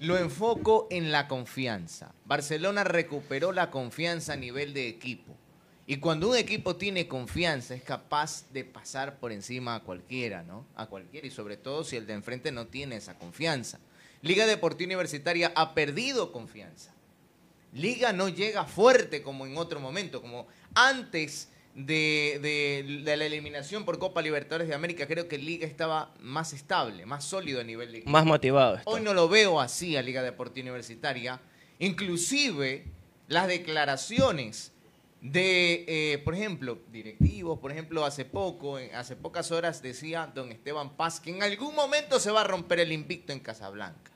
[0.00, 2.14] lo enfoco en la confianza.
[2.24, 5.36] Barcelona recuperó la confianza a nivel de equipo.
[5.86, 10.64] Y cuando un equipo tiene confianza, es capaz de pasar por encima a cualquiera, ¿no?
[10.76, 13.80] A cualquiera, y sobre todo si el de enfrente no tiene esa confianza.
[14.22, 16.94] Liga Deportiva Universitaria ha perdido confianza.
[17.72, 23.84] Liga no llega fuerte como en otro momento, como antes de, de- de la eliminación
[23.84, 27.92] por Copa Libertadores de América, creo que Liga estaba más estable, más sólido a nivel
[27.92, 28.10] de equipo.
[28.10, 28.76] Más motivado.
[28.76, 28.90] está.
[28.90, 31.40] Hoy no lo veo así a Liga Deportiva Universitaria.
[31.78, 32.84] Inclusive
[33.28, 34.72] las declaraciones
[35.20, 40.96] de, eh, por ejemplo, directivos, por ejemplo, hace poco, hace pocas horas decía don Esteban
[40.96, 44.10] Paz que en algún momento se va a romper el invicto en Casablanca.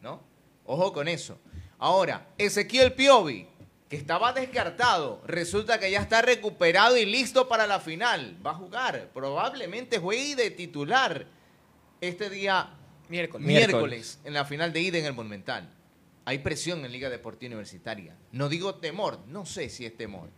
[0.00, 0.20] ¿No?
[0.64, 1.38] Ojo con eso.
[1.78, 3.46] Ahora, Ezequiel Piovi,
[3.92, 8.38] que estaba descartado, resulta que ya está recuperado y listo para la final.
[8.44, 9.10] Va a jugar.
[9.12, 11.26] Probablemente juegue de titular
[12.00, 12.70] este día
[13.10, 13.46] Miércoles.
[13.46, 15.68] miércoles en la final de ida en el Monumental.
[16.24, 18.16] Hay presión en Liga Deportiva Universitaria.
[18.30, 20.30] No digo temor, no sé si es temor,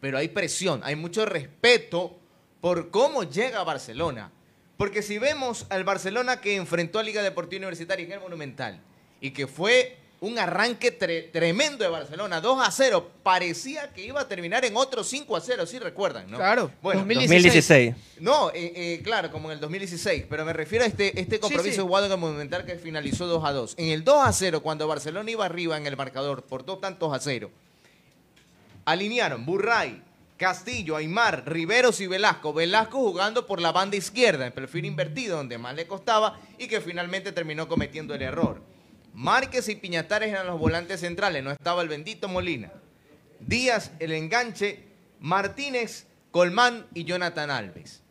[0.00, 2.18] pero hay presión, hay mucho respeto
[2.62, 4.32] por cómo llega a Barcelona.
[4.78, 8.80] Porque si vemos al Barcelona que enfrentó a Liga Deportiva Universitaria en el Monumental
[9.20, 14.20] y que fue un arranque tre- tremendo de Barcelona, 2 a 0, parecía que iba
[14.22, 16.38] a terminar en otro 5 a 0, si recuerdan, ¿no?
[16.38, 17.94] Claro, Bueno, 2016.
[18.20, 21.76] no, eh, eh, claro, como en el 2016, pero me refiero a este, este compromiso
[21.76, 21.80] sí.
[21.82, 23.74] jugado en el Monumental que finalizó 2 a 2.
[23.76, 27.12] En el 2 a 0, cuando Barcelona iba arriba en el marcador por dos tantos
[27.14, 27.50] a 0,
[28.84, 30.02] alinearon Burray,
[30.36, 32.52] Castillo, Aymar, Riveros y Velasco.
[32.52, 36.80] Velasco jugando por la banda izquierda, en perfil invertido, donde más le costaba y que
[36.80, 38.60] finalmente terminó cometiendo el error.
[39.14, 42.72] Márquez y Piñatares eran los volantes centrales, no estaba el bendito Molina.
[43.38, 44.80] Díaz, el enganche,
[45.20, 48.02] Martínez, Colmán y Jonathan Alves.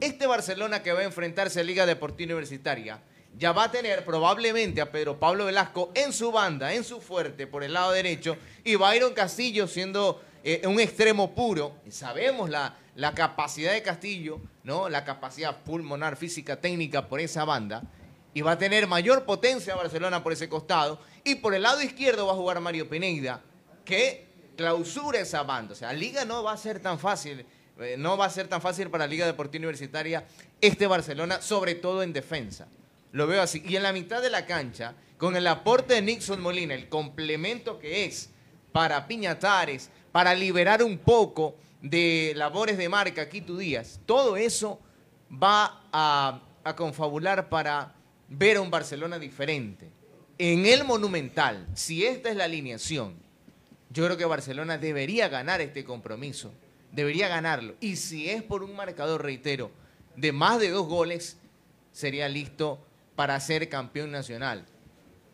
[0.00, 3.00] Este Barcelona que va a enfrentarse a Liga Deportiva Universitaria
[3.38, 7.46] ya va a tener probablemente a Pedro Pablo Velasco en su banda, en su fuerte,
[7.46, 11.76] por el lado derecho, y Byron Castillo siendo eh, un extremo puro.
[11.88, 14.88] Sabemos la, la capacidad de Castillo, ¿no?
[14.88, 17.82] la capacidad pulmonar, física, técnica por esa banda.
[18.32, 21.00] Y va a tener mayor potencia Barcelona por ese costado.
[21.24, 23.42] Y por el lado izquierdo va a jugar Mario Pineda,
[23.84, 25.72] que clausura esa banda.
[25.72, 27.44] O sea, Liga no va a ser tan fácil,
[27.78, 30.26] eh, no va a ser tan fácil para Liga Deportiva Universitaria
[30.60, 32.68] este Barcelona, sobre todo en defensa.
[33.12, 33.62] Lo veo así.
[33.66, 37.78] Y en la mitad de la cancha, con el aporte de Nixon Molina, el complemento
[37.78, 38.30] que es
[38.70, 44.78] para Piñatares, para liberar un poco de labores de marca Quito Díaz, todo eso
[45.32, 47.94] va a confabular para
[48.30, 49.90] ver a un Barcelona diferente.
[50.38, 53.14] En el Monumental, si esta es la alineación,
[53.90, 56.52] yo creo que Barcelona debería ganar este compromiso,
[56.92, 57.74] debería ganarlo.
[57.80, 59.70] Y si es por un marcador, reitero,
[60.16, 61.36] de más de dos goles,
[61.92, 62.78] sería listo
[63.16, 64.64] para ser campeón nacional.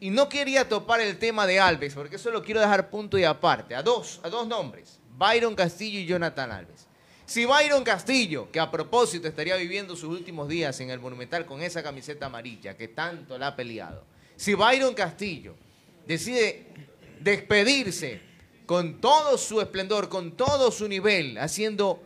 [0.00, 3.24] Y no quería topar el tema de Alves, porque eso lo quiero dejar punto y
[3.24, 6.85] aparte, a dos, a dos nombres, Byron Castillo y Jonathan Alves.
[7.26, 11.60] Si Byron Castillo, que a propósito estaría viviendo sus últimos días en el Monumental con
[11.60, 14.04] esa camiseta amarilla que tanto la ha peleado,
[14.36, 15.56] si Byron Castillo
[16.06, 16.66] decide
[17.20, 18.20] despedirse
[18.64, 22.00] con todo su esplendor, con todo su nivel, haciendo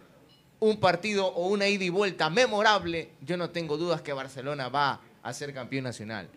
[0.59, 5.03] un partido o una ida y vuelta memorable, yo no tengo dudas que Barcelona va
[5.23, 6.31] a ser campeón nacional.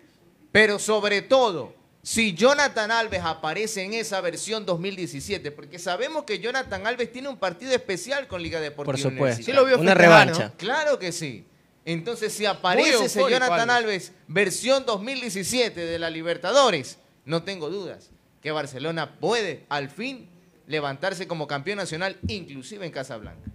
[0.52, 1.74] Pero sobre todo,
[2.06, 7.38] si Jonathan Alves aparece en esa versión 2017, porque sabemos que Jonathan Alves tiene un
[7.38, 9.24] partido especial con Liga Deportiva Por supuesto.
[9.24, 9.46] Universitaria.
[9.46, 10.50] Sí lo vio Una revancha.
[10.50, 10.58] ¿no?
[10.58, 11.46] Claro que sí.
[11.86, 14.10] Entonces, si aparece ese Jonathan Alves.
[14.10, 18.12] Alves, versión 2017 de la Libertadores, no tengo dudas
[18.42, 20.28] que Barcelona puede al fin
[20.68, 23.50] levantarse como campeón nacional, inclusive en Casablanca.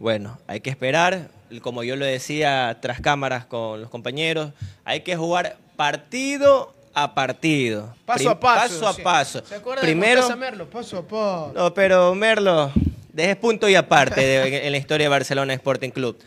[0.00, 1.30] Bueno, hay que esperar,
[1.62, 4.52] como yo lo decía tras cámaras con los compañeros,
[4.84, 7.94] hay que jugar partido a partido.
[8.06, 8.74] Paso Prim- a paso.
[8.80, 9.02] Paso a sí.
[9.02, 9.42] paso.
[9.44, 10.70] ¿Se Primero, de Merlo?
[10.70, 11.52] Paso a paso.
[11.54, 12.72] no, pero Merlo,
[13.12, 16.18] dejes punto y aparte de- en la historia de Barcelona Sporting Club.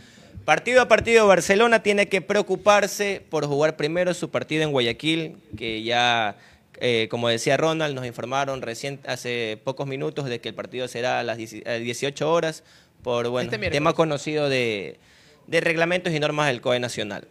[0.46, 5.82] Partido a partido, Barcelona tiene que preocuparse por jugar primero su partido en Guayaquil, que
[5.82, 6.38] ya,
[6.80, 11.20] eh, como decía Ronald, nos informaron recién, hace pocos minutos de que el partido será
[11.20, 12.64] a las 10 a 18 horas
[13.04, 15.00] por bueno, Este tema conocido de,
[15.48, 17.28] de reglamentos y normas del COE Nacional.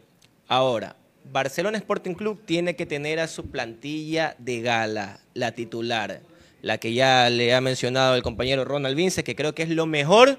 [0.49, 6.21] Ahora, Barcelona Sporting Club tiene que tener a su plantilla de gala, la titular,
[6.63, 9.87] la que ya le ha mencionado el compañero Ronald Vince, que creo que es lo
[9.87, 10.39] mejor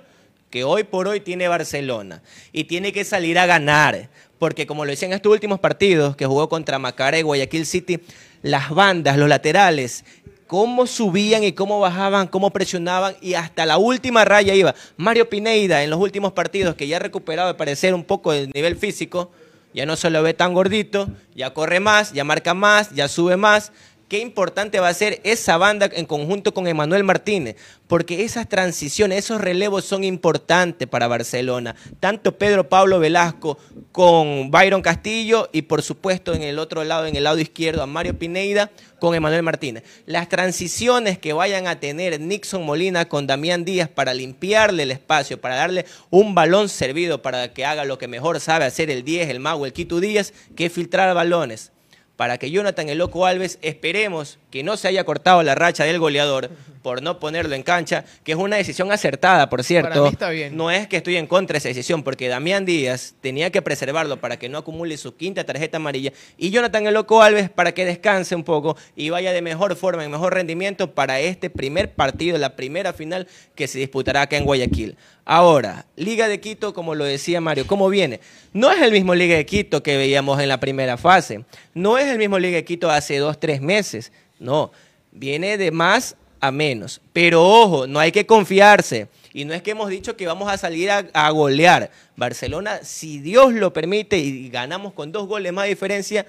[0.49, 2.21] que hoy por hoy tiene Barcelona.
[2.51, 6.25] Y tiene que salir a ganar, porque como lo decía en estos últimos partidos que
[6.25, 7.99] jugó contra Macará y Guayaquil City,
[8.41, 10.03] las bandas, los laterales,
[10.47, 14.73] cómo subían y cómo bajaban, cómo presionaban y hasta la última raya iba.
[14.97, 18.49] Mario Pineida en los últimos partidos, que ya ha recuperado de parecer un poco el
[18.49, 19.31] nivel físico,
[19.73, 23.37] ya no se lo ve tan gordito, ya corre más, ya marca más, ya sube
[23.37, 23.71] más,
[24.09, 27.55] qué importante va a ser esa banda en conjunto con Emanuel Martínez,
[27.87, 31.75] porque esas transiciones, esos relevos son importantes para Barcelona.
[31.99, 33.59] Tanto Pedro Pablo Velasco
[33.91, 37.85] con Byron Castillo y por supuesto en el otro lado, en el lado izquierdo, a
[37.85, 39.83] Mario Pineida con Emanuel Martínez.
[40.07, 45.39] Las transiciones que vayan a tener Nixon Molina con Damián Díaz para limpiarle el espacio,
[45.39, 49.29] para darle un balón servido para que haga lo que mejor sabe hacer el 10,
[49.29, 51.71] el mago, el Quito Díaz, que filtrar balones
[52.19, 55.99] para que Jonathan el Loco Alves esperemos que no se haya cortado la racha del
[55.99, 56.49] goleador
[56.81, 59.89] por no ponerlo en cancha, que es una decisión acertada, por cierto.
[59.89, 60.55] Para mí está bien.
[60.55, 64.17] No es que estoy en contra de esa decisión, porque Damián Díaz tenía que preservarlo
[64.17, 67.85] para que no acumule su quinta tarjeta amarilla y Jonathan el Loco Alves para que
[67.85, 72.37] descanse un poco y vaya de mejor forma, en mejor rendimiento para este primer partido,
[72.37, 74.95] la primera final que se disputará acá en Guayaquil.
[75.25, 78.19] Ahora, Liga de Quito, como lo decía Mario, ¿cómo viene?
[78.53, 81.45] No es el mismo Liga de Quito que veíamos en la primera fase.
[81.75, 84.11] No es el mismo Liga de Quito hace dos, tres meses.
[84.39, 84.71] No,
[85.11, 87.01] viene de más a menos.
[87.13, 89.07] Pero ojo, no hay que confiarse.
[89.33, 91.91] Y no es que hemos dicho que vamos a salir a, a golear.
[92.15, 96.25] Barcelona, si Dios lo permite y ganamos con dos goles más de diferencia,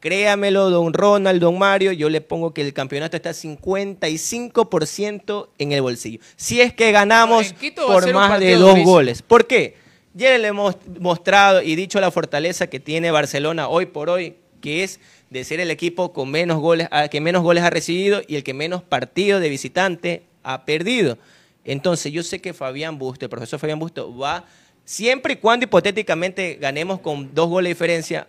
[0.00, 5.80] créamelo, don Ronald, don Mario, yo le pongo que el campeonato está 55% en el
[5.80, 6.20] bolsillo.
[6.36, 7.54] Si es que ganamos
[7.86, 8.92] por más de dos durísimo.
[8.92, 9.22] goles.
[9.22, 9.76] ¿Por qué?
[10.12, 14.82] Ya le hemos mostrado y dicho la fortaleza que tiene Barcelona hoy por hoy, que
[14.84, 15.00] es
[15.32, 18.44] de ser el equipo con menos goles, a- que menos goles ha recibido y el
[18.44, 21.16] que menos partidos de visitante ha perdido.
[21.64, 24.44] Entonces, yo sé que Fabián Busto, el profesor Fabián Busto, va,
[24.84, 28.26] siempre y cuando hipotéticamente ganemos con dos goles de diferencia,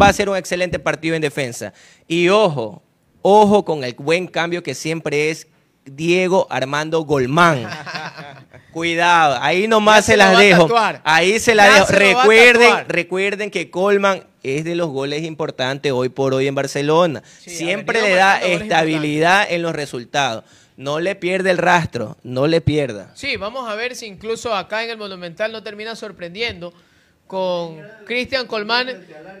[0.00, 1.72] va a ser un excelente partido en defensa.
[2.06, 2.82] Y ojo,
[3.22, 5.46] ojo con el buen cambio que siempre es
[5.84, 7.66] Diego Armando Golmán.
[8.72, 10.68] Cuidado, ahí nomás se las dejo.
[11.04, 11.86] Ahí se la Ya dejo.
[11.86, 17.22] se Recuerden, recuerden que Colman es de los goles importantes hoy por hoy en Barcelona.
[17.40, 20.44] Sí, Siempre le da estabilidad en los resultados.
[20.76, 23.12] No le pierde el rastro, no le pierda.
[23.14, 26.72] Sí, vamos a ver si incluso acá en el Monumental no termina sorprendiendo
[27.26, 28.88] con Cristian Colmán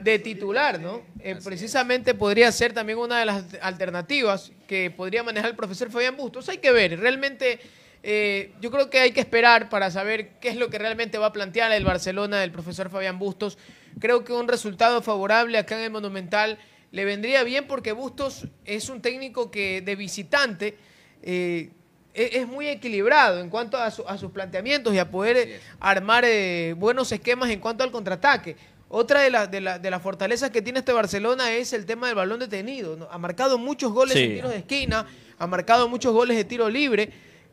[0.02, 1.02] de titular, ¿no?
[1.20, 6.16] Eh, precisamente podría ser también una de las alternativas que podría manejar el profesor Fabián
[6.16, 6.48] Bustos.
[6.48, 7.58] Hay que ver, realmente
[8.02, 11.26] eh, yo creo que hay que esperar para saber qué es lo que realmente va
[11.26, 13.58] a plantear el Barcelona del profesor Fabián Bustos.
[14.00, 16.58] Creo que un resultado favorable acá en el Monumental
[16.90, 20.76] le vendría bien porque Bustos es un técnico que de visitante
[21.22, 21.70] eh,
[22.14, 26.24] e- es muy equilibrado en cuanto a, su- a sus planteamientos y a poder armar
[26.26, 28.56] eh, buenos esquemas en cuanto al contraataque.
[28.88, 32.08] Otra de, la- de, la- de las fortalezas que tiene este Barcelona es el tema
[32.08, 32.96] del balón detenido.
[32.96, 33.08] ¿no?
[33.10, 34.24] Ha marcado muchos goles Sí.
[34.24, 35.06] en tiros de esquina,
[35.38, 37.10] ha marcado muchos goles de tiro libre,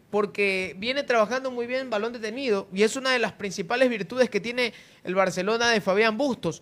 [0.10, 4.39] porque viene trabajando muy bien balón detenido y es una de las principales virtudes que
[4.39, 6.62] tiene el Barcelona de Fabián Bustos.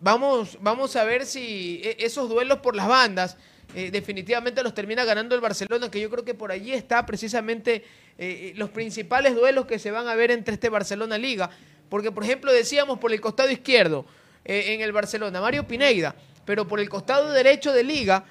[0.00, 3.36] Vamos, vamos a ver si e- esos duelos por las bandas
[3.74, 7.84] eh, definitivamente los termina ganando el Barcelona, que yo creo que por allí está precisamente
[8.18, 11.50] eh, los principales duelos que se van a ver entre este Barcelona Liga.
[11.88, 14.06] Porque, por ejemplo, decíamos por el costado izquierdo
[14.44, 18.24] eh, en el Barcelona, Mario Pineida, pero por el costado derecho de Liga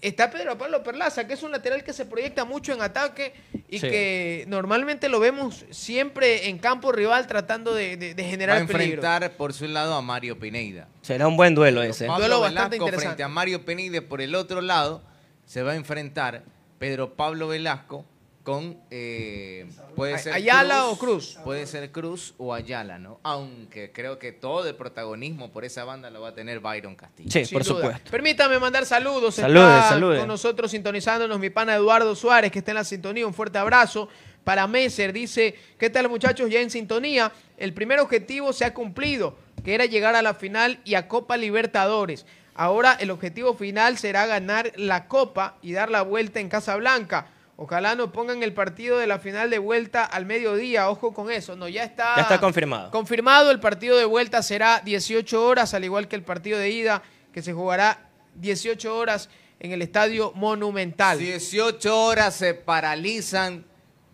[0.00, 3.32] está Pedro Pablo Perlaza, que es un lateral que se proyecta mucho en ataque
[3.68, 3.88] y Sí.
[3.88, 8.56] que normalmente lo vemos siempre en campo rival tratando de, de- de Va a generar
[8.66, 8.84] peligro.
[9.02, 10.88] enfrentar por su lado a Mario Pineida.
[11.02, 12.06] Será un buen duelo ese.
[12.06, 13.06] Pablo Duelo bastante Velasco interesante.
[13.08, 15.02] frente a Mario Penide por el otro lado
[15.46, 16.42] se va a enfrentar
[16.78, 18.04] Pedro Pablo Velasco
[18.44, 21.38] con eh, puede ser Ayala o Cruz.
[21.42, 26.10] puede ser Cruz o Ayala no aunque creo que todo el protagonismo por esa banda
[26.10, 27.76] lo va a tener Byron Castillo Sí, Sin por duda.
[27.80, 28.10] supuesto.
[28.10, 29.36] Permítame mandar saludos.
[29.36, 30.18] Salude, Está salude.
[30.18, 33.26] Con nosotros sintonizándonos mi pana Eduardo Suárez, que está en la sintonía.
[33.26, 34.08] Un fuerte abrazo.
[34.44, 36.50] Para Messer dice, ¿qué tal muchachos?
[36.50, 37.32] Ya en sintonía.
[37.56, 41.38] El primer objetivo se ha cumplido, que era llegar a la final y a Copa
[41.38, 42.26] Libertadores.
[42.54, 47.28] Ahora el objetivo final será ganar la Copa y dar la vuelta en Casablanca.
[47.56, 50.90] Ojalá no pongan el partido de la final de vuelta al mediodía.
[50.90, 51.54] Ojo con eso.
[51.54, 52.16] No, ya está.
[52.16, 52.90] Ya está confirmado.
[52.90, 57.02] Confirmado, el partido de vuelta será 18 horas, al igual que el partido de ida,
[57.32, 59.28] que se jugará 18 horas
[59.60, 61.18] en el Estadio Monumental.
[61.18, 63.64] 18 horas se paralizan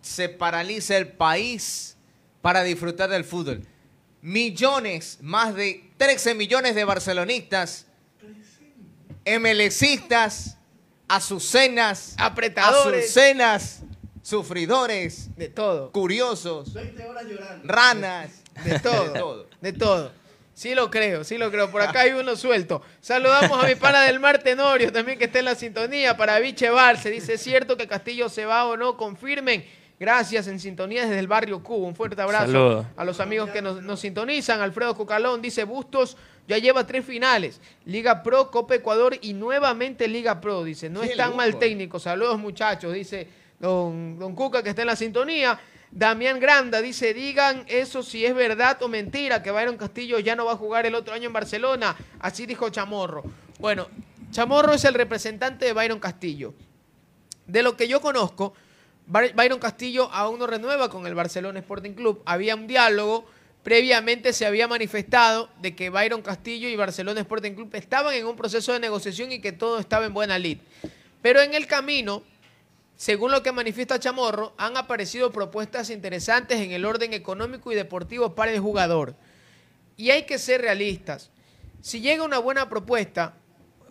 [0.03, 1.96] se paraliza el país
[2.40, 3.62] para disfrutar del fútbol
[4.22, 7.87] millones más de 13 millones de barcelonistas
[9.26, 10.59] MLCistas
[11.11, 13.05] azucenas Apretadores.
[13.05, 13.83] azucenas
[14.23, 16.73] sufridores De todo, curiosos
[17.64, 19.46] ranas de todo, De todo.
[19.61, 20.12] de todo.
[20.53, 21.70] Sí lo creo, sí lo creo.
[21.70, 22.83] Por acá hay uno suelto.
[23.01, 26.18] Saludamos a mi pana del Mar Tenorio, también que está en la sintonía.
[26.18, 28.99] Para Viche Barce, dice, ¿es cierto que Castillo se va o no?
[28.99, 29.64] Confirmen.
[29.99, 31.87] Gracias, en sintonía desde el barrio Cubo.
[31.87, 34.61] Un fuerte abrazo a los amigos que nos, nos sintonizan.
[34.61, 36.18] Alfredo Cucalón dice, Bustos,
[36.51, 40.65] Ya lleva tres finales, Liga Pro, Copa Ecuador y nuevamente Liga Pro.
[40.65, 41.61] Dice, no es tan mal lujo.
[41.61, 42.01] técnico.
[42.01, 43.29] Saludos muchachos, dice
[43.61, 45.61] don, don Cuca que está en la sintonía.
[45.93, 50.45] Damián Granda dice, digan eso si es verdad o mentira, que Byron Castillo ya no
[50.45, 51.97] va a jugar el otro año en Barcelona.
[52.19, 53.23] Así dijo Chamorro.
[53.59, 53.87] Bueno,
[54.33, 56.53] Chamorro es el representante de Byron Castillo.
[57.47, 58.55] De lo que yo conozco,
[59.07, 62.23] By- Byron Castillo aún no renueva con el Barcelona Sporting Club.
[62.25, 63.27] Había un diálogo,
[63.62, 68.37] previamente se había manifestado de que Byron Castillo y Barcelona Sporting Club estaban en un
[68.37, 70.59] proceso de negociación y que todo estaba en buena lid.
[71.23, 72.23] Pero en el camino,
[72.96, 78.35] según lo que manifiesta Chamorro, han aparecido propuestas interesantes en el orden económico y deportivo
[78.35, 79.14] para el jugador.
[79.96, 81.31] Y hay que ser realistas.
[81.83, 83.35] Si llega una buena propuesta,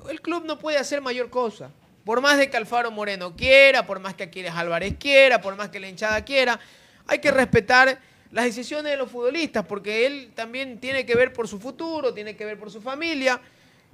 [0.10, 1.72] el club no puede hacer mayor cosa.
[2.04, 5.70] Por más de que Alfaro Moreno quiera, por más que Aquiles Álvarez quiera, por más
[5.70, 6.60] que la hinchada quiera,
[7.06, 8.00] hay que respetar
[8.32, 12.36] las decisiones de los futbolistas, porque él también tiene que ver por su futuro, tiene
[12.36, 13.42] que ver por su familia,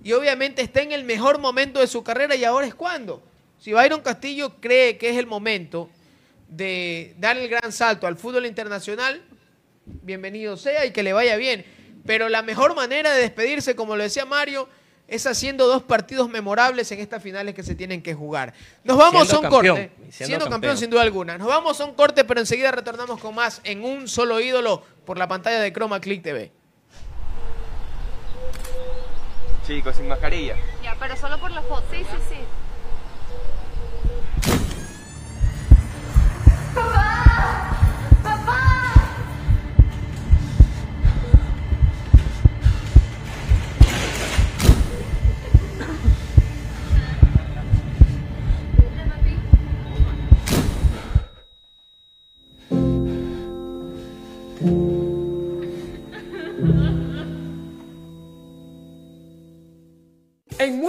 [0.03, 3.23] y obviamente está en el mejor momento de su carrera y ahora es cuando.
[3.59, 5.89] Si Byron Castillo cree que es el momento
[6.49, 9.21] de dar el gran salto al fútbol internacional,
[9.85, 11.65] bienvenido sea y que le vaya bien.
[12.05, 14.67] Pero la mejor manera de despedirse, como lo decía Mario,
[15.07, 18.53] es haciendo dos partidos memorables en estas finales que se tienen que jugar.
[18.83, 19.91] Nos vamos Siendo a un campeón, corte.
[20.09, 20.77] siendo campeón, campeón.
[20.77, 21.37] sin duda alguna.
[21.37, 25.17] Nos vamos a un corte, pero enseguida retornamos con más en un solo ídolo por
[25.17, 26.51] la pantalla de Chroma Click TV.
[29.67, 30.55] Chicos, sin mascarilla.
[30.83, 31.83] Ya, pero solo por la foto.
[31.91, 32.35] Sí, sí, sí.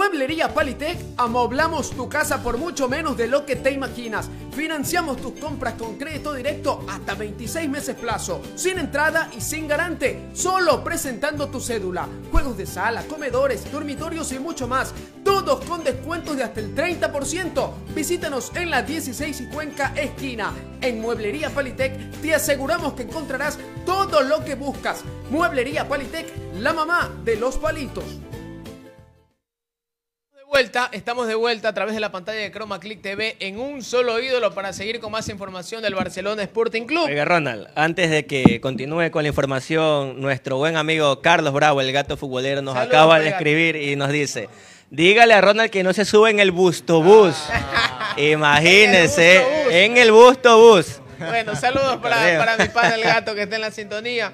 [0.07, 4.29] Mueblería Palitec amoblamos tu casa por mucho menos de lo que te imaginas.
[4.55, 10.29] Financiamos tus compras con crédito directo hasta 26 meses plazo, sin entrada y sin garante,
[10.33, 12.07] solo presentando tu cédula.
[12.31, 14.93] Juegos de sala, comedores, dormitorios y mucho más,
[15.25, 17.71] todos con descuentos de hasta el 30%.
[17.93, 20.53] Visítanos en la 16 y Cuenca esquina.
[20.79, 25.03] En Mueblería Palitec te aseguramos que encontrarás todo lo que buscas.
[25.29, 28.05] Mueblería Palitec, la mamá de los palitos.
[30.47, 33.83] Vuelta, estamos de vuelta a través de la pantalla de Chroma Click TV en un
[33.83, 37.03] solo ídolo para seguir con más información del Barcelona Sporting Club.
[37.05, 41.91] Oiga, Ronald, antes de que continúe con la información, nuestro buen amigo Carlos Bravo, el
[41.91, 44.47] gato futbolero, nos Saludos, acaba de escribir y nos dice,
[44.89, 47.35] dígale a Ronald que no se sube en el bustobús.
[48.17, 49.73] Imagínense, bustobús.
[49.73, 51.01] en el bustobús.
[51.19, 54.31] Bueno, saludos para, para mi padre el gato que está en la sintonía.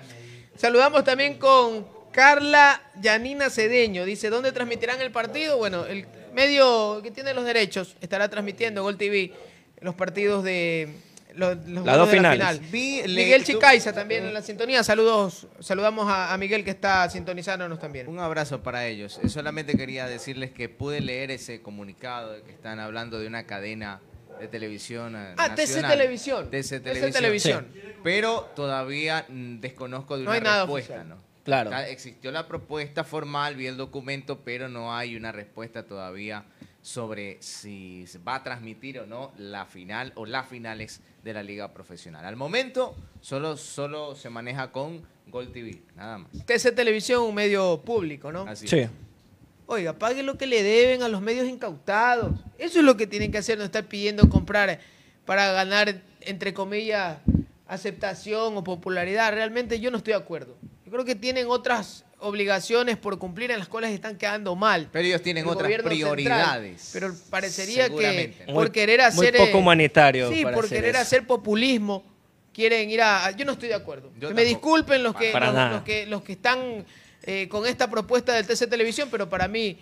[0.56, 4.06] Saludamos también con Carla Yanina Cedeño.
[4.06, 5.58] Dice, ¿dónde transmitirán el partido?
[5.58, 9.34] Bueno, el medio que tiene los derechos estará transmitiendo Gol TV
[9.82, 10.93] los partidos de
[11.36, 12.60] los, los Las dos de la finales.
[12.60, 12.71] final.
[12.71, 14.84] Vi- Miguel Chicaiza también en la sintonía.
[14.84, 18.08] Saludos, saludamos a, a Miguel que está sintonizándonos también.
[18.08, 19.19] Un abrazo para ellos.
[19.23, 23.45] Eh, Solamente quería decirles que pude leer ese comunicado de que están hablando de una
[23.45, 23.99] cadena
[24.39, 25.15] de televisión.
[25.15, 25.82] eh, Ah, TC.
[25.82, 26.49] Televisión.
[26.52, 27.12] TC TC Televisión.
[27.12, 27.67] Televisión.
[28.04, 31.10] Pero todavía desconozco de No una hay nada respuesta, oficial.
[31.10, 31.33] ¿no?
[31.44, 31.70] Claro.
[31.70, 36.46] Está- existió la propuesta formal, vi el documento, pero no hay una respuesta todavía
[36.82, 41.44] sobre si se va a transmitir o no la final o las finales de la
[41.44, 42.26] liga profesional.
[42.26, 46.32] Al momento solo, solo se maneja con Gol TV, nada más.
[46.46, 48.42] TC Televisión, un medio público, ¿no?
[48.44, 48.80] Así Sí.
[48.80, 48.90] es.
[49.66, 52.34] Oiga, pague lo que le deben a los medios incautados.
[52.58, 54.80] Eso es lo que tienen que hacer, no estar pidiendo comprar
[55.26, 57.20] para ganar, entre comillas,
[57.66, 59.32] aceptación o popularidad.
[59.34, 60.58] Realmente yo no estoy de acuerdo.
[60.94, 64.90] Creo que tienen otras obligaciones por cumplir en las cuales están quedando mal.
[64.92, 65.90] Pero ellos tienen El otras central.
[65.90, 66.92] prioridades.
[66.94, 69.36] Pero parecería que por Muy- querer muy hacer...
[69.38, 71.02] poco eh, humanitario Sí, para por hacer querer eso.
[71.02, 72.04] hacer populismo,
[72.54, 73.32] quieren ir a...
[73.32, 74.12] Yo no estoy de acuerdo.
[74.20, 76.86] Yo que me disculpen los que, Para los, que, los que están
[77.24, 79.80] eh, con esta propuesta del TC Televisión, pero para mí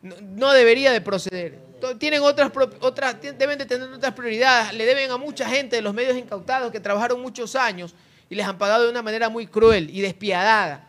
[0.00, 1.58] no, no debería de proceder.
[1.98, 4.72] Tienen otras, pro- otras, deben de tener otras prioridades.
[4.72, 7.94] Le deben a mucha gente de los medios incautados que trabajaron muchos años
[8.30, 10.88] y les han pagado de una manera muy cruel y despiadada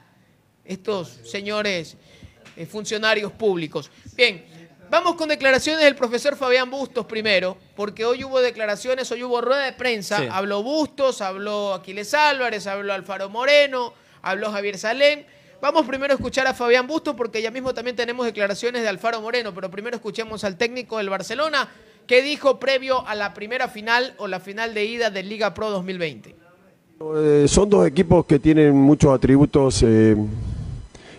[0.64, 1.96] estos señores
[2.56, 3.92] eh, funcionarios públicos.
[4.16, 4.46] Bien,
[4.90, 9.64] vamos con declaraciones del profesor Fabián Bustos primero, porque hoy hubo declaraciones, hoy hubo rueda
[9.66, 10.28] de prensa, Sí.
[10.32, 15.26] habló Bustos, habló Aquiles Álvarez, habló Alfaro Moreno, habló Javier Salem.
[15.62, 19.22] Vamos primero a escuchar a Fabián Bustos porque ya mismo también tenemos declaraciones de Alfaro
[19.22, 21.70] Moreno, pero primero escuchemos al técnico del Barcelona
[22.08, 25.72] que dijo previo a la primera final o la final de ida de Liga Pro
[25.72, 26.36] 2020.
[26.98, 30.16] Eh, son dos equipos que tienen muchos atributos eh,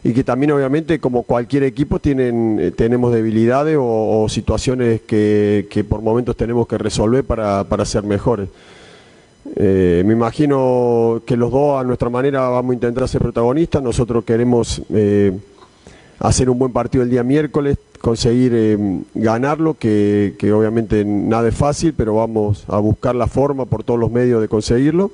[0.02, 5.84] y que también obviamente como cualquier equipo tienen, eh, tenemos debilidades o, situaciones que, que
[5.84, 8.48] por momentos tenemos que resolver para, para ser mejores.
[9.54, 14.82] Me imagino que los dos a nuestra manera vamos a intentar ser protagonistas, nosotros queremos
[16.18, 18.78] hacer un buen partido el día miércoles, conseguir
[19.14, 24.00] ganarlo, que, que obviamente nada es fácil, pero vamos a buscar la forma por todos
[24.00, 25.12] los medios de conseguirlo.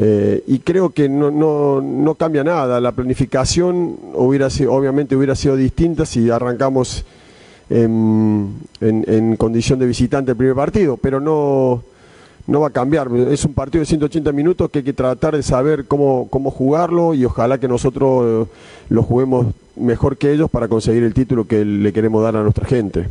[0.00, 2.80] Eh, y creo que no, no, no cambia nada.
[2.80, 7.04] La planificación hubiera sido, obviamente hubiera sido distinta si arrancamos
[7.68, 11.82] en, en- en condición de visitante el primer partido, pero no,
[12.46, 13.08] no va a cambiar.
[13.30, 17.12] Es un partido de 180 minutos que hay que tratar de saber cómo, cómo jugarlo
[17.14, 18.46] y ojalá que nosotros
[18.88, 19.46] lo juguemos
[19.76, 23.08] mejor que ellos para conseguir el título que le queremos dar a nuestra gente.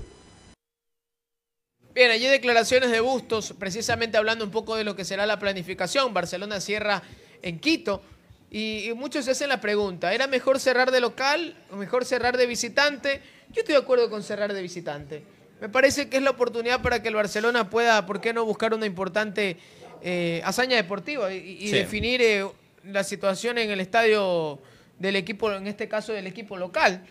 [1.97, 6.13] Bien, allí declaraciones de Bustos, precisamente hablando un poco de lo que será la planificación.
[6.13, 7.01] Barcelona cierra
[7.41, 8.03] en Quito
[8.51, 12.37] y, y muchos se hacen la pregunta, ¿era mejor cerrar de local o mejor cerrar
[12.37, 13.19] de visitante?
[13.49, 15.23] Yo estoy de acuerdo con cerrar de visitante.
[15.59, 18.75] Me parece que es la oportunidad para que el Barcelona pueda, ¿por qué no buscar
[18.75, 19.57] una importante
[20.03, 21.77] eh, hazaña deportiva y, y Sí.
[21.77, 22.45] definir eh,
[22.83, 24.59] la situación en el estadio
[24.99, 27.03] del equipo, en este caso del equipo local?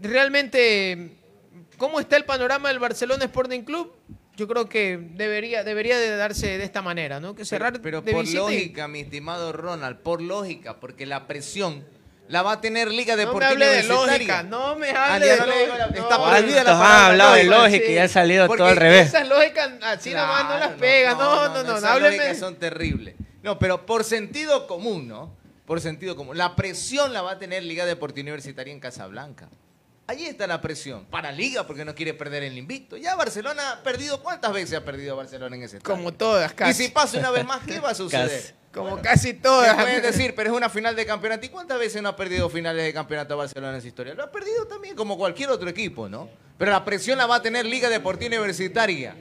[0.00, 1.17] Realmente
[1.78, 3.92] ¿Cómo está el panorama del Barcelona Sporting Club?
[4.36, 7.34] Yo creo que debería, debería de darse de esta manera, ¿no?
[7.34, 11.26] Que cerrar Pero de por visita y- lógica, mi estimado Ronald, por lógica, porque la
[11.26, 11.84] presión
[12.28, 14.18] la va a tener Liga No me Deportiva hable de Universitaria.
[14.18, 15.84] lógica, no me hable de no lógica.
[15.86, 16.28] está no.
[16.30, 19.08] prohibida la palabra hablado de lógica, lógica y ha salido Porque todo al revés.
[19.08, 22.16] Esas lógicas así nomás no las Claro, pega, no, no, no, esas hábleme.
[22.16, 23.14] lógicas son terribles.
[23.42, 25.34] No, pero por sentido común, ¿no?
[25.64, 26.36] Por sentido común.
[26.36, 29.48] La presión la va a tener Liga Deportiva Universitaria en Casablanca.
[30.08, 31.04] Allí está la presión.
[31.04, 32.96] Para Liga, porque no quiere perder el invicto.
[32.96, 34.22] Ya Barcelona ha perdido.
[34.22, 35.94] ¿Cuántas veces ha perdido Barcelona en ese estadio?
[35.96, 36.84] Como todas, Y casi.
[36.86, 38.26] si pasa una vez más, ¿qué va a suceder?
[38.30, 38.54] Casi.
[38.72, 39.74] Como casi todas.
[39.74, 41.44] pueden decir, pero es una final de campeonato.
[41.44, 44.14] ¿Y cuántas veces no ha perdido finales de campeonato Barcelona en su historia?
[44.14, 46.30] Lo ha perdido también, como cualquier otro equipo, ¿no?
[46.56, 49.14] Pero la presión la va a tener Liga Deportiva Universitaria.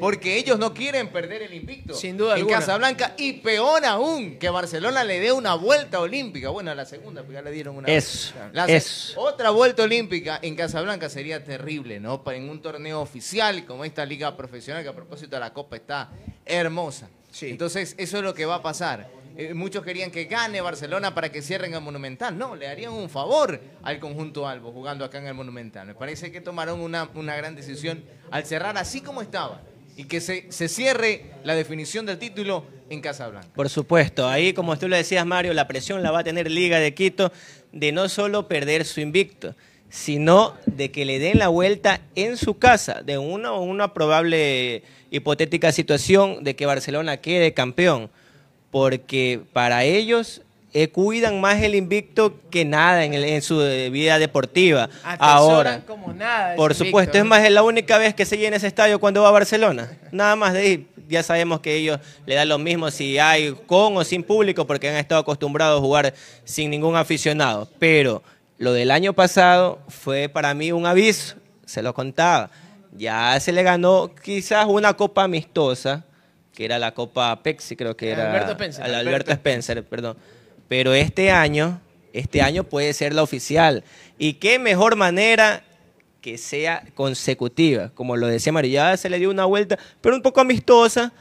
[0.00, 1.94] Porque ellos no quieren perder el invicto.
[1.94, 2.58] Sin duda En alguna.
[2.58, 3.14] Casablanca.
[3.16, 6.48] Y peor aún, que Barcelona le dé una vuelta olímpica.
[6.50, 7.88] Bueno, la segunda, porque ya le dieron una.
[7.88, 9.20] Eso, La se- eso.
[9.20, 12.22] Otra vuelta olímpica en Casablanca sería terrible, ¿no?
[12.26, 16.10] En un torneo oficial como esta liga profesional, que a propósito la Copa está
[16.44, 17.08] hermosa.
[17.40, 19.08] Entonces, eso es lo que va a pasar.
[19.36, 22.38] Eh, muchos querían que gane Barcelona para que cierren el Monumental.
[22.38, 25.88] No, le harían un favor al conjunto Albo jugando acá en el Monumental.
[25.88, 29.60] Me parece que tomaron una, una gran decisión al cerrar así como estaba
[29.96, 33.48] y que se, se cierre la definición del título en Casablanca.
[33.54, 36.78] Por supuesto, ahí como tú lo decías Mario, la presión la va a tener Liga
[36.78, 37.32] de Quito
[37.72, 39.54] de no solo perder su invicto,
[39.88, 45.70] sino de que le den la vuelta en su casa, de una, una probable hipotética
[45.70, 48.10] situación de que Barcelona quede campeón,
[48.70, 50.42] porque para ellos
[50.74, 54.90] eh, cuidan más el invicto que nada en, el- en su eh, vida deportiva.
[55.04, 56.56] Atesoran Ahora, como nada.
[56.56, 59.28] por supuesto, es más, es la única vez que se llena ese estadio cuando va
[59.28, 59.96] a Barcelona.
[60.12, 60.86] Nada más de ahí.
[61.06, 64.88] Ya sabemos que ellos le dan lo mismo si hay con o sin público, porque
[64.88, 66.14] han estado acostumbrados a jugar
[66.44, 67.68] sin ningún aficionado.
[67.78, 68.22] Pero
[68.56, 72.50] lo del año pasado fue para mí un aviso, se lo contaba.
[72.96, 76.04] Ya se le ganó quizás una copa amistosa,
[76.54, 78.30] que era la Copa Pepsi, creo que era.
[78.30, 78.84] Alberto Spencer.
[78.84, 80.16] al Alberto Spencer, perdón.
[80.68, 81.80] Pero este año,
[82.12, 83.84] este año puede ser la oficial.
[84.18, 85.62] Y qué mejor manera
[86.20, 87.90] que sea consecutiva.
[87.94, 91.12] Como lo decía Mario, ya se le dio una vuelta, pero un poco amistosa.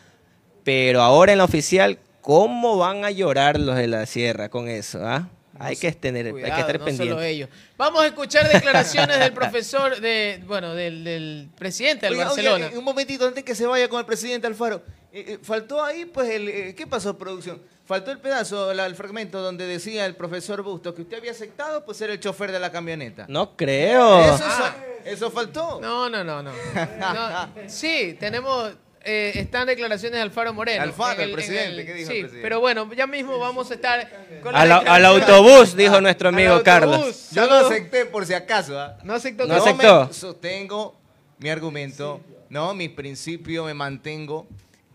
[0.63, 4.99] Pero ahora en la oficial, ¿cómo van a llorar los de la sierra con eso?
[5.05, 5.27] ah?
[5.59, 7.13] hay, que tener, hay que estar no pendiente.
[7.13, 7.49] solo ellos.
[7.77, 12.71] Vamos a escuchar declaraciones del profesor, de, bueno, del, del presidente del Barcelona.
[12.75, 14.81] un momentito antes que se vaya con el presidente Alfaro.
[15.11, 17.61] Eh, eh, faltó ahí, pues, el, eh, ¿qué pasó, producción?
[17.85, 21.83] Faltó el pedazo, la- el fragmento donde decía el profesor Bustos que usted había aceptado
[21.83, 23.25] pues ser el chofer de la camioneta.
[23.27, 24.21] No creo.
[24.23, 24.73] Eso, eso-
[25.05, 25.79] eso faltó.
[25.81, 26.51] No, no, no, no.
[26.99, 28.71] No, sí, tenemos.
[29.05, 30.81] eh, están declaraciones de Alfaro Moreno.
[30.81, 32.41] Alfaro, el presidente, ¿qué dijo Sí, el presidente?
[32.41, 34.09] pero bueno, ya mismo vamos a estar
[34.41, 36.63] con la Al, autobús, dijo nuestro Al amigo autobús.
[36.63, 37.29] Carlos.
[37.33, 37.71] Yo lo Saludos.
[37.73, 38.79] acepté por si acaso.
[38.79, 38.97] ¿ah?
[39.03, 39.45] No aceptó.
[39.45, 40.07] No aceptó.
[40.07, 40.95] me sostengo
[41.37, 44.47] mi argumento, no, mi principio, me mantengo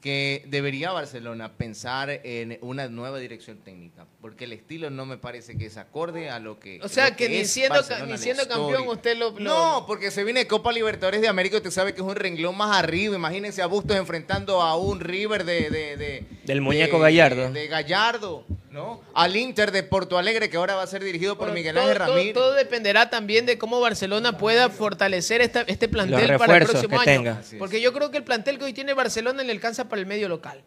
[0.09, 5.59] que debería Barcelona pensar en una nueva dirección técnica, porque el estilo no me parece
[5.59, 8.48] que es acorde a lo que O sea, lo que ni siendo, Barcelona, ni siendo
[8.48, 9.32] campeón usted lo...
[9.32, 12.16] lo- No, porque se viene Copa Libertadores de América y usted sabe que es un
[12.16, 13.16] renglón más arriba.
[13.16, 15.68] Imagínense a Bustos enfrentando a un River de...
[15.68, 17.52] de- de- Del muñeco de- Gallardo.
[17.52, 19.02] De, Gallardo, ¿no?
[19.14, 21.98] Al Inter de Porto Alegre, que ahora va a ser dirigido por Bueno, Miguel Ángel
[21.98, 22.32] todo- Ramírez.
[22.34, 27.11] todo dependerá también de cómo Barcelona pueda fortalecer esta- este plantel para el próximo que
[27.11, 27.22] año.
[27.34, 27.42] tenga.
[27.59, 30.28] Porque yo creo que el plantel que hoy tiene Barcelona le alcanza para el medio
[30.28, 30.62] local.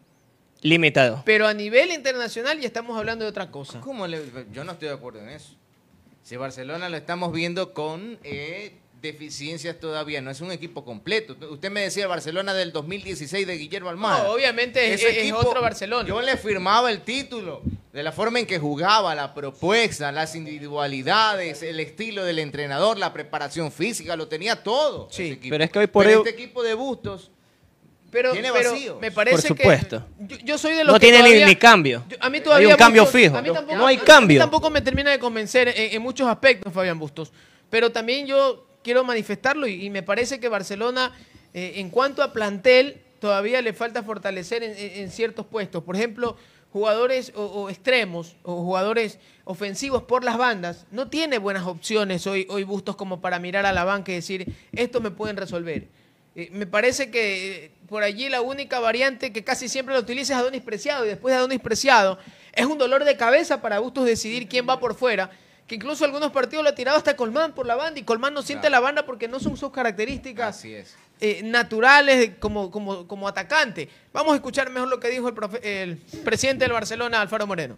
[0.60, 1.22] Limitado.
[1.26, 3.80] Pero a nivel internacional ya estamos hablando de otra cosa.
[3.80, 4.22] ¿Cómo le-
[4.52, 5.54] Yo no estoy de acuerdo en eso.
[6.22, 11.36] Si Barcelona lo estamos viendo con eh, deficiencias todavía, no es un equipo completo.
[11.50, 14.22] Usted me decía el Barcelona del 2016 de Guillermo Almada.
[14.22, 16.08] No, obviamente es- Ese es otro Barcelona.
[16.08, 17.62] Yo le firmaba el título
[17.92, 23.12] de la forma en que jugaba, la propuesta, las individualidades, el estilo del entrenador, la
[23.12, 25.08] preparación física, lo tenía todo.
[25.10, 25.52] ese equipo.
[25.54, 27.32] pero es que hoy por Pero hoy- este equipo de Bustos
[28.12, 29.00] Pero, tiene pero vacíos.
[29.00, 30.06] me parece Por supuesto.
[30.28, 32.04] que yo, yo soy de los No que tiene ni- todavía- ni cambio.
[32.08, 33.36] yo- a mí Hay todavía un cambio fijo.
[33.36, 34.38] a mí tampoco- No hay a mí cambio.
[34.38, 37.32] tampoco me termina de convencer en, en muchos aspectos, Fabián Bustos.
[37.70, 41.12] Pero también yo quiero manifestarlo y, y me parece que Barcelona,
[41.54, 45.82] eh, en cuanto a plantel, todavía le falta fortalecer en, en- en ciertos puestos.
[45.82, 46.36] Por ejemplo,
[46.70, 50.86] jugadores o, o extremos o jugadores ofensivos por las bandas.
[50.90, 54.52] No tiene buenas opciones hoy, hoy Bustos como para mirar a la banca y decir,
[54.72, 55.88] esto me pueden resolver.
[56.34, 60.32] Eh, me parece que eh, por allí la única variante que casi siempre lo utiliza
[60.32, 62.18] es Adonis Preciado y después de Adonis Preciado
[62.54, 65.30] es un dolor de cabeza para Bustos decidir quién va por fuera,
[65.66, 68.40] que incluso algunos partidos lo ha tirado hasta Colmán por la banda y Colmán no
[68.40, 70.96] siente la banda porque no son sus características Así es.
[71.20, 73.90] eh, naturales como, como, como atacante.
[74.10, 77.76] Vamos a escuchar mejor lo que dijo el, profe- el presidente del Barcelona, Alfaro Moreno.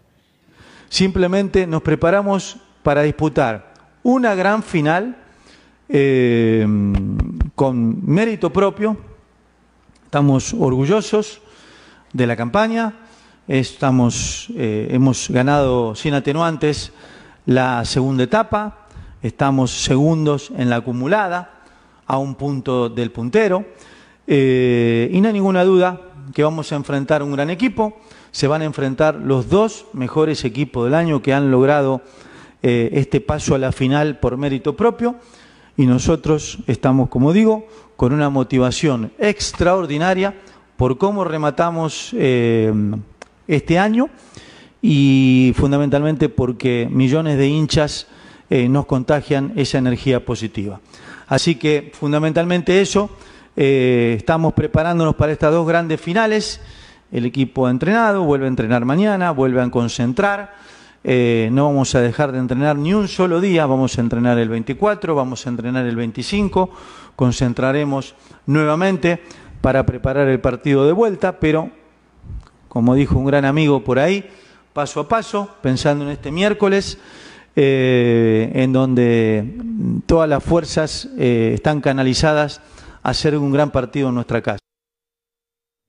[0.88, 5.16] Simplemente nos preparamos para disputar una gran final
[5.88, 6.64] eh,
[7.56, 8.96] con mérito propio.
[10.14, 11.40] Estamos orgullosos
[12.12, 12.94] de la campaña.
[13.48, 16.92] Estamos, eh, hemos ganado sin atenuantes
[17.46, 18.86] la segunda etapa.
[19.22, 21.64] Estamos segundos en la acumulada,
[22.06, 23.64] a un punto del puntero.
[24.28, 26.00] Eh, y no hay ninguna duda
[26.32, 27.98] que vamos a enfrentar un gran equipo.
[28.30, 32.02] Se van a enfrentar los dos mejores equipos del año que han logrado
[32.62, 35.16] eh, este paso a la final por mérito propio.
[35.76, 37.66] Y nosotros estamos, como digo,
[37.96, 40.34] con una motivación extraordinaria
[40.76, 42.72] por cómo rematamos eh,
[43.46, 44.08] este año
[44.82, 48.06] y fundamentalmente porque millones de hinchas
[48.50, 50.80] eh, nos contagian esa energía positiva.
[51.26, 53.10] Así que fundamentalmente eso,
[53.56, 56.60] eh, estamos preparándonos para estas dos grandes finales.
[57.10, 60.54] El equipo ha entrenado, vuelve a entrenar mañana, vuelve a concentrar.
[61.06, 64.48] Eh, no vamos a dejar de entrenar ni un solo día, vamos a entrenar el
[64.48, 66.70] 24, vamos a entrenar el 25,
[67.14, 68.14] concentraremos
[68.46, 69.20] nuevamente
[69.60, 71.70] para preparar el partido de vuelta, pero
[72.68, 74.28] como dijo un gran amigo por ahí,
[74.72, 76.98] paso a paso, pensando en este miércoles,
[77.54, 79.58] eh, en donde
[80.06, 82.62] todas las fuerzas eh, están canalizadas
[83.02, 84.58] a hacer un gran partido en nuestra casa.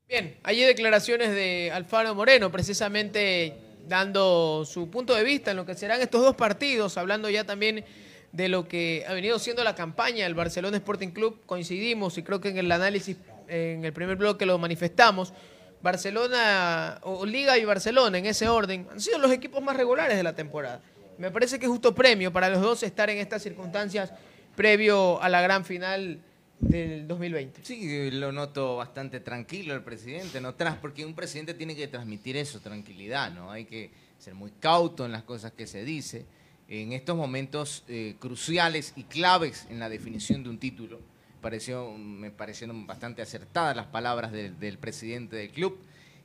[0.07, 5.76] Bien, allí declaraciones de Alfaro Moreno, precisamente dando su punto de vista en lo que
[5.76, 7.86] serán estos dos partidos, hablando ya también
[8.32, 11.42] de lo que ha venido siendo la campaña del Barcelona Sporting Club.
[11.46, 13.18] Coincidimos y creo que en el análisis,
[13.48, 15.34] en el primer bloque lo manifestamos.
[15.82, 20.24] Barcelona, o Liga y Barcelona, en ese orden, han sido los equipos más regulares de
[20.24, 20.82] la temporada.
[21.18, 24.12] Me parece que es justo premio para los dos estar en estas circunstancias
[24.56, 26.20] previo a la gran final
[26.60, 27.62] del 2020.
[27.64, 32.38] Sí, lo noto bastante tranquilo el presidente, no tras, porque un presidente tiene que transmitir
[32.38, 33.51] eso, tranquilidad, ¿no?
[33.51, 36.26] Hay que ser muy cauto en las cosas que se dice.
[36.68, 40.99] En estos momentos eh, cruciales y claves en la definición de un título,
[41.41, 45.78] pareció, me parecieron bastante acertadas las palabras del, del presidente del club.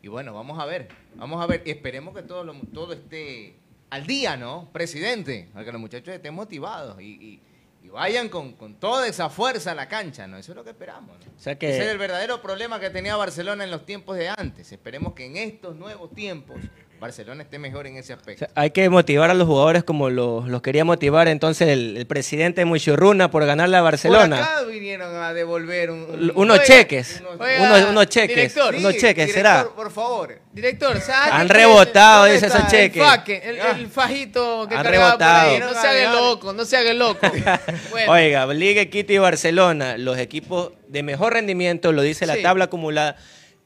[0.03, 3.57] Y bueno, vamos a ver, vamos a ver, esperemos que todo, lo- todo esté
[3.91, 4.71] al día, ¿no?
[4.73, 7.41] Presidente, para que los muchachos estén motivados y, y-
[7.83, 10.37] y vayan con, con toda esa fuerza a la cancha, ¿no?
[10.37, 11.17] Eso es lo que esperamos.
[11.25, 11.33] ¿no?
[11.37, 14.29] O sea que- Ese era el verdadero problema que tenía Barcelona en los tiempos de
[14.29, 14.71] antes.
[14.73, 16.59] Esperemos que en estos nuevos tiempos
[17.01, 18.45] Barcelona esté mejor en ese O aspecto.
[18.45, 22.07] sea, hay que motivar a los jugadores como los, los quería motivar entonces el, el
[22.07, 24.37] presidente Muchurruna por ganarle a Por Barcelona.
[24.37, 28.75] acá vinieron a devolver un, un- Unos Oiga, cheques, unos- Oiga, unos, unos cheques, director.
[28.75, 29.69] unos Sí, cheques, director, ¿será?
[29.75, 30.39] Por favor.
[30.53, 33.03] Director, ¿sabe Han rebotado, ¿Dónde dice esos el cheques.
[33.03, 35.59] faque, el, el fajito que Han cargaba por ahí?
[35.59, 35.75] rebotado.
[35.75, 37.27] No se haga el loco, no se haga el loco.
[37.91, 42.43] Bueno, Oiga, Liga, Quito y Barcelona, los equipos de mejor rendimiento, lo dice la Sí.
[42.43, 43.17] tabla acumulada,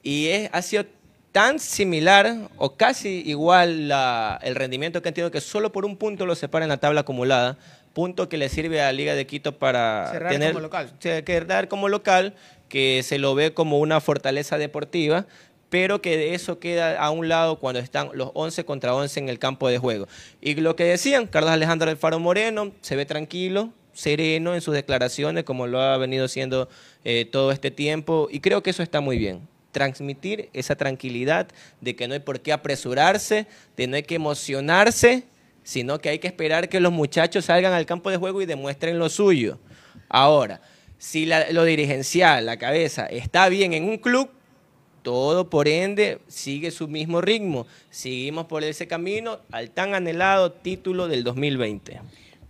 [0.03, 0.85] y es, ha sido
[1.35, 5.97] tan similar o casi igual la- el rendimiento que han tenido que solo por un
[5.97, 7.59] punto lo separa en la tabla acumulada,
[7.93, 10.93] punto que le sirve a Liga de Quito para Cerrar tener, como local.
[11.01, 12.35] quedar como local,
[12.69, 15.27] que se lo ve como una fortaleza deportiva,
[15.71, 19.29] pero que de eso queda a un lado cuando están los 11 contra 11 en
[19.29, 20.07] el campo de juego.
[20.41, 24.73] Y lo que decían, Carlos Alejandro del Faro Moreno se ve tranquilo, sereno en sus
[24.73, 26.69] declaraciones, como lo ha venido siendo
[27.05, 29.49] eh, todo este tiempo, y creo que eso está muy bien.
[29.75, 31.49] Transmitir esa tranquilidad
[31.83, 33.47] de que no hay por qué apresurarse,
[33.77, 35.25] de no hay que emocionarse,
[35.65, 38.99] sino que hay que esperar que los muchachos salgan al campo de juego y demuestren
[38.99, 39.59] lo suyo.
[40.09, 40.61] Ahora,
[40.99, 44.31] si lo dirigencial, la cabeza, está bien en un club,
[45.03, 47.67] todo por ende sigue su mismo ritmo.
[47.91, 52.01] Seguimos por ese camino al tan anhelado título del 2020.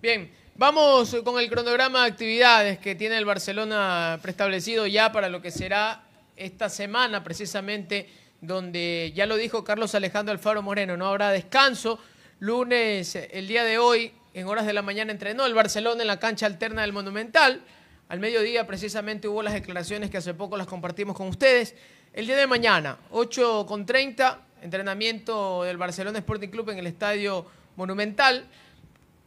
[0.01, 5.43] Bien, vamos con el cronograma de actividades que tiene el Barcelona preestablecido ya para lo
[5.43, 6.04] que será
[6.37, 8.09] esta semana precisamente,
[8.41, 11.99] donde ya lo dijo Carlos Alejandro Alfaro Moreno, no habrá descanso.
[12.41, 16.19] Lunes, el día de hoy, en horas de la mañana entrenó el Barcelona en la
[16.19, 17.63] cancha alterna del Monumental.
[18.09, 21.75] Al mediodía precisamente hubo las declaraciones que hace poco las compartimos con ustedes.
[22.13, 27.47] El día de mañana, 8 con 30, entrenamiento del Barcelona Sporting Club en el Estadio
[27.77, 28.47] Monumental.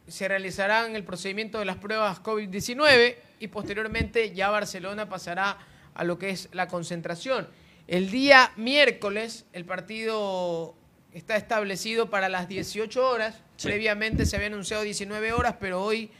[0.06, 5.58] Se realizarán el procedimiento de las pruebas COVID-19 y posteriormente ya Barcelona pasará
[5.98, 7.48] a lo que es la concentración.
[7.86, 10.74] El día miércoles el partido
[11.12, 13.42] está establecido para las 18 horas.
[13.62, 16.10] Previamente se había anunciado 19 horas, pero hoy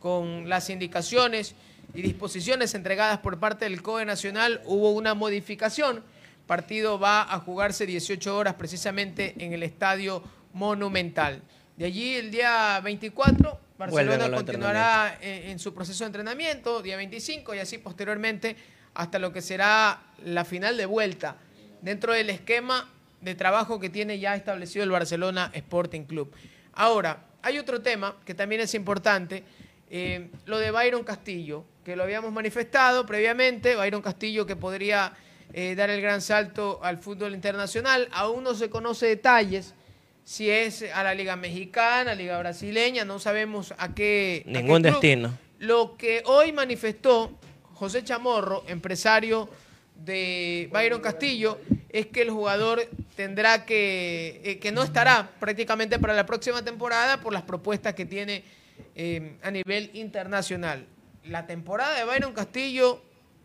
[0.00, 1.54] con las indicaciones
[1.94, 6.02] y disposiciones entregadas por parte del COE Nacional hubo una modificación.
[6.46, 10.22] Partido va a jugarse 18 horas precisamente en el Estadio
[10.54, 11.42] Monumental.
[11.76, 16.80] De allí el día 24 Vuelven a Barcelona continuará en, en su proceso de entrenamiento,
[16.80, 18.56] día 25 y así posteriormente
[18.96, 21.36] hasta lo que será la final de vuelta
[21.82, 22.88] dentro del esquema
[23.20, 26.32] de trabajo que tiene ya establecido el Barcelona Sporting Club.
[26.72, 29.44] Ahora, hay otro tema que también es importante,
[29.90, 35.12] eh, lo de Byron Castillo, que lo habíamos manifestado previamente, Byron Castillo que podría
[35.52, 39.74] eh, dar el gran salto al fútbol internacional, aún no se conoce detalles,
[40.24, 44.42] si es a la Liga Mexicana, Liga Brasileña, no sabemos a qué...
[44.44, 45.38] a qué Ningún destino.
[45.60, 47.30] Lo que hoy manifestó
[47.76, 49.48] José Chamorro, empresario
[50.04, 51.58] de Byron Castillo,
[51.90, 52.82] es que el jugador
[53.16, 58.06] tendrá que, eh, que no estará prácticamente para la próxima temporada por las propuestas que
[58.06, 58.44] tiene
[58.94, 60.86] eh, a nivel internacional.
[61.24, 63.02] La temporada de Byron Castillo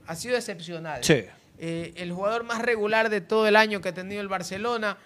[0.08, 1.04] ha sido excepcional.
[1.04, 1.26] Sí.
[1.60, 4.98] Eh, el jugador más regular de todo el año que ha tenido el Barcelona,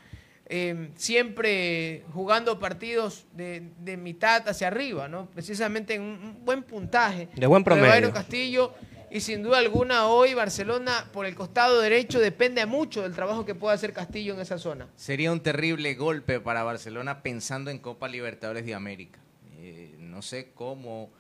[0.96, 5.26] siempre jugando partidos de, de mitad hacia arriba, ¿no?
[5.32, 7.30] Precisamente en un buen puntaje.
[7.36, 8.14] De buen Lo Byron promedio.
[8.14, 8.76] Castillo
[9.16, 13.56] y sin duda alguna hoy Barcelona por el costado derecho depende mucho del trabajo que
[13.56, 14.90] pueda hacer Castillo en esa zona.
[14.98, 19.22] Sería un terrible golpe para Barcelona pensando en Copa Libertadores de América.
[19.58, 21.12] Eh, no sé cómo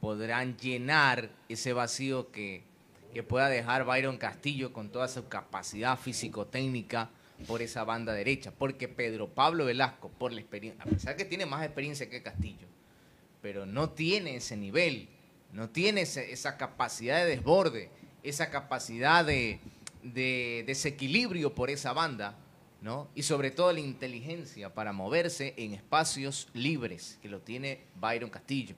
[0.00, 2.62] podrán llenar ese vacío que,
[3.12, 7.10] que pueda dejar Byron Castillo con toda su capacidad físico-técnica
[7.46, 8.50] por esa banda derecha.
[8.50, 12.66] Porque Pedro Pablo Velasco, por la experiencia, a pesar que tiene más experiencia que Castillo,
[13.42, 15.10] pero no tiene ese nivel,
[15.52, 17.90] no tiene esa capacidad de desborde,
[18.22, 19.60] esa capacidad de,
[20.02, 22.36] de desequilibrio por esa banda,
[22.80, 23.08] ¿no?
[23.14, 28.74] Y sobre todo la inteligencia para moverse en espacios libres, que lo tiene Byron Castillo.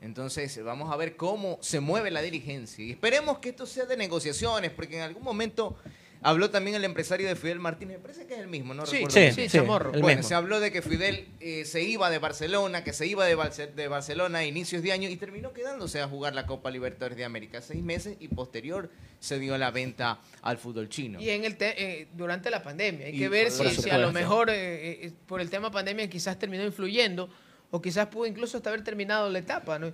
[0.00, 2.84] Entonces, vamos a ver cómo se mueve la dirigencia.
[2.84, 5.76] Y esperemos que esto sea de negociaciones, porque en algún momento
[6.22, 7.98] habló también el empresario de Fidel Martínez.
[7.98, 8.86] Me parece que es el mismo, ¿no?
[8.86, 9.92] Sí, recuerdo sí, sí, sí, Chamorro.
[9.94, 10.28] el Bueno, mismo.
[10.28, 13.72] se habló de que Fidel eh, se iba de Barcelona, que se iba de, Barce-
[13.72, 17.24] de Barcelona a inicios de año y terminó quedándose a jugar la Copa Libertadores de
[17.24, 21.20] América seis meses y posterior se dio la venta al fútbol chino.
[21.20, 23.06] Y en el te- eh, durante la pandemia.
[23.06, 26.08] Hay Y que ver si, si a lo mejor eh, eh, por el tema pandemia
[26.10, 27.28] quizás terminó influyendo
[27.70, 29.78] o quizás pudo incluso hasta haber terminado la etapa.
[29.78, 29.92] ¿no?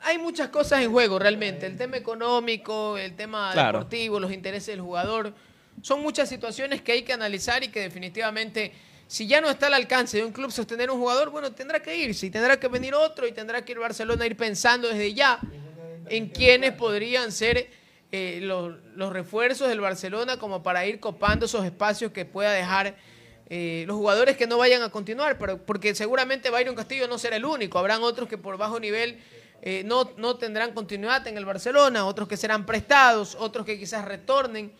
[0.00, 1.66] Hay muchas cosas en juego realmente.
[1.66, 3.78] El tema económico, el tema Claro.
[3.80, 5.34] deportivo, los intereses del jugador.
[5.80, 8.72] Son muchas situaciones que hay que analizar y que definitivamente,
[9.06, 11.96] si ya no está al alcance de un club sostener un jugador, bueno, tendrá que
[11.96, 15.14] irse y tendrá que venir otro y tendrá que ir Barcelona a ir pensando desde
[15.14, 15.40] ya
[16.08, 17.68] en quiénes podrían ser
[18.10, 22.94] eh, los, los refuerzos del Barcelona como para ir copando esos espacios que pueda dejar
[23.54, 27.36] eh, los jugadores que no vayan a continuar, pero porque seguramente Byron Castillo no será
[27.36, 29.18] el único, habrán otros que por bajo nivel
[29.60, 34.04] eh, no, no tendrán continuidad en el Barcelona, otros que serán prestados, otros que quizás
[34.04, 34.72] retornen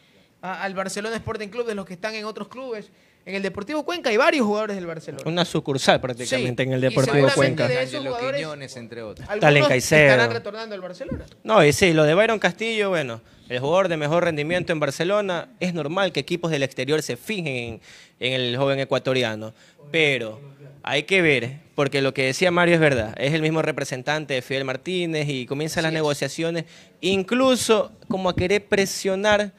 [0.43, 2.91] a- al Barcelona Sporting Club de los que están en otros clubes.
[3.25, 5.23] En el Deportivo Cuenca hay varios jugadores del Barcelona.
[5.27, 7.69] Una sucursal prácticamente Sí, en el Deportivo Cuenca.
[7.69, 9.29] de esos Angelo jugadores- Quiñones, entre otros.
[9.31, 10.01] Algunos Caicedo.
[10.03, 11.25] estarán retornando al Barcelona.
[11.45, 15.51] No, y sí, lo de Byron Castillo, bueno, el jugador de mejor rendimiento en Barcelona,
[15.61, 17.81] es normal que equipos del exterior se fijen en,
[18.19, 19.55] en el joven ecuatoriano,
[19.93, 20.41] pero
[20.83, 24.43] hay que ver, porque lo que decía Mario es verdad, es el mismo representante de
[24.43, 26.65] Fidel Martínez y comienzan las negociaciones,
[27.01, 29.53] incluso como a querer presionar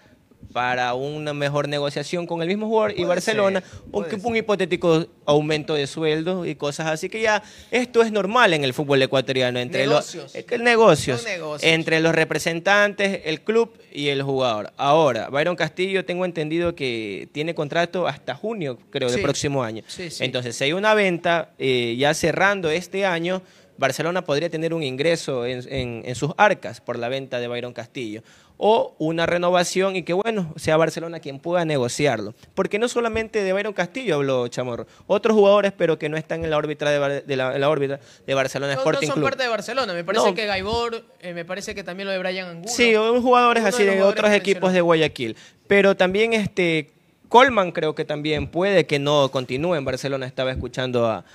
[0.52, 5.88] para una mejor negociación con el mismo jugador y Barcelona, ser, un, hipotético aumento de
[5.88, 7.42] sueldo y cosas así que ya
[7.72, 10.24] esto es normal en el fútbol ecuatoriano entre Negocios.
[10.26, 11.72] los es que el negocios, negocios.
[11.72, 14.72] entre los representantes, el club y el jugador.
[14.78, 19.24] Ahora, Byron Castillo tengo entendido que tiene contrato hasta junio, creo, del Sí.
[19.24, 19.84] próximo año.
[19.88, 20.24] Sí, sí.
[20.24, 23.42] Entonces, si hay una venta eh, ya cerrando este año,
[23.78, 27.74] Barcelona podría tener un ingreso en, en- en sus arcas por la venta de Byron
[27.74, 28.22] Castillo.
[28.58, 32.34] O una renovación y que bueno, sea Barcelona quien pueda negociarlo.
[32.56, 36.50] Porque no solamente de Byron Castillo habló Chamorro, otros jugadores pero que no están en
[36.50, 39.26] la órbita de, la, órbita de Barcelona No, no Sporting son Club.
[39.26, 39.94] parte de Barcelona.
[39.94, 40.36] Me parece No.
[40.36, 42.70] que Gaibor, eh, me parece que también lo de Brian Angulo.
[42.72, 45.36] Sí, jugadores así de los de jugadores otros equipos de Guayaquil.
[45.68, 46.92] Pero también este
[47.30, 50.28] Colman creo que también puede que no continúe en Barcelona.
[50.28, 51.26] Estaba escuchando a,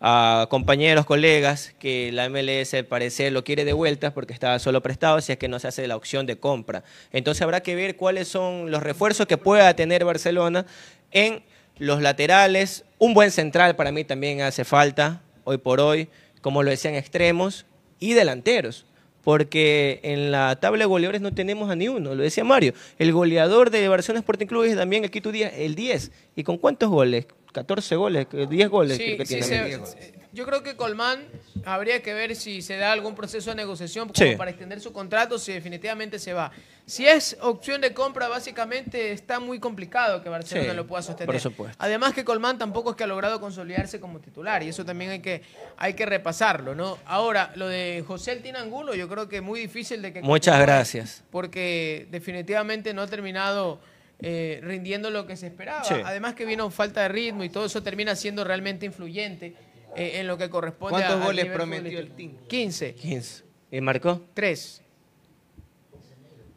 [0.00, 4.82] a compañeros, colegas, que la MLS al parecer lo quiere de vuelta porque estaba solo
[4.82, 6.84] prestado, si es que no se hace la opción de compra.
[7.12, 10.66] Entonces habrá que ver cuáles son los refuerzos que pueda tener Barcelona
[11.10, 11.42] en
[11.78, 12.84] los laterales.
[12.98, 16.08] Un buen central para mí también hace falta hoy por hoy,
[16.42, 17.66] como lo decían extremos
[17.98, 18.84] y delanteros
[19.24, 22.72] porque en la tabla de goleadores no tenemos a ni uno, lo decía Mario.
[22.98, 26.10] El goleador de Barcelona Sporting Club es también el Quito Díaz, el 10.
[26.36, 27.26] ¿Y con cuántos goles?
[27.52, 29.86] 14 goles, 10 goles Sí, creo que sí, tiene.
[29.86, 31.26] se- yo creo que Colmán
[31.64, 34.36] habría que ver si se da algún proceso de negociación como Sí.
[34.36, 36.50] para extender su contrato, si definitivamente se va.
[36.86, 41.26] Si es opción de compra, básicamente está muy complicado que Barcelona Sí, lo pueda sostener.
[41.26, 41.76] por supuesto.
[41.78, 45.20] Además que Colmán tampoco es que ha logrado consolidarse como titular y eso también hay
[45.20, 45.42] que,
[45.76, 46.96] hay que repasarlo, ¿no?
[47.04, 50.22] Ahora, lo de José El Tinangulo, yo creo que es muy difícil de que...
[50.22, 51.24] Muchas gracias.
[51.30, 53.80] Porque definitivamente no ha terminado
[54.20, 55.84] eh, rindiendo lo que se esperaba.
[55.84, 55.94] Sí.
[56.04, 59.54] Además que vino falta de ritmo y todo eso termina siendo realmente influyente
[59.96, 62.32] eh, en lo que corresponde ¿Cuántos a- goles prometió el team?
[62.48, 62.94] 15.
[62.94, 63.44] 15.
[63.70, 64.22] ¿Y marcó?
[64.34, 64.82] 3.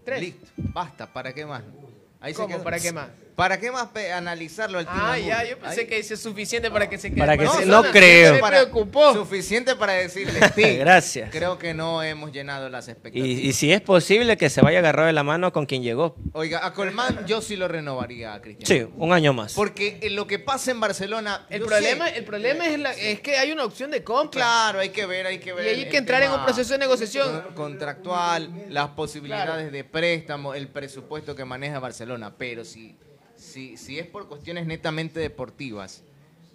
[0.03, 0.19] Tres.
[0.21, 1.63] Listo, basta, ¿para qué más?
[2.19, 2.55] Ahí se ¿Cómo?
[2.55, 2.63] quedó.
[2.63, 3.09] ¿Para qué más?
[3.41, 7.09] ¿Para qué más analizarlo al Ah, ya, yo pensé que es suficiente para que se
[7.09, 7.17] quede.
[7.21, 8.33] Para que Bueno, se- Barcelona no creo.
[8.35, 9.13] Me Para- preocupó.
[9.15, 10.77] Suficiente para decirle, sí.
[10.77, 11.31] Gracias.
[11.31, 13.27] Creo que no hemos llenado las expectativas.
[13.27, 16.15] Y, y si es posible que se vaya agarrado de la mano con quien llegó.
[16.33, 18.67] Oiga, a Colmán yo sí lo renovaría, Cristian.
[18.67, 19.53] Sí, un año más.
[19.53, 21.47] Porque en lo que pasa en Barcelona.
[21.49, 24.39] El problema, sé- el problema es, la- es que hay una opción de compra.
[24.41, 25.65] Claro, hay que ver, hay que Y ver.
[25.67, 27.41] hay el que entrar en un proceso de negociación.
[27.55, 32.35] con- Contractual, las posibilidades de préstamo, el presupuesto que maneja Barcelona.
[32.37, 32.95] Pero si,
[33.51, 36.03] si, si es por cuestiones netamente deportivas,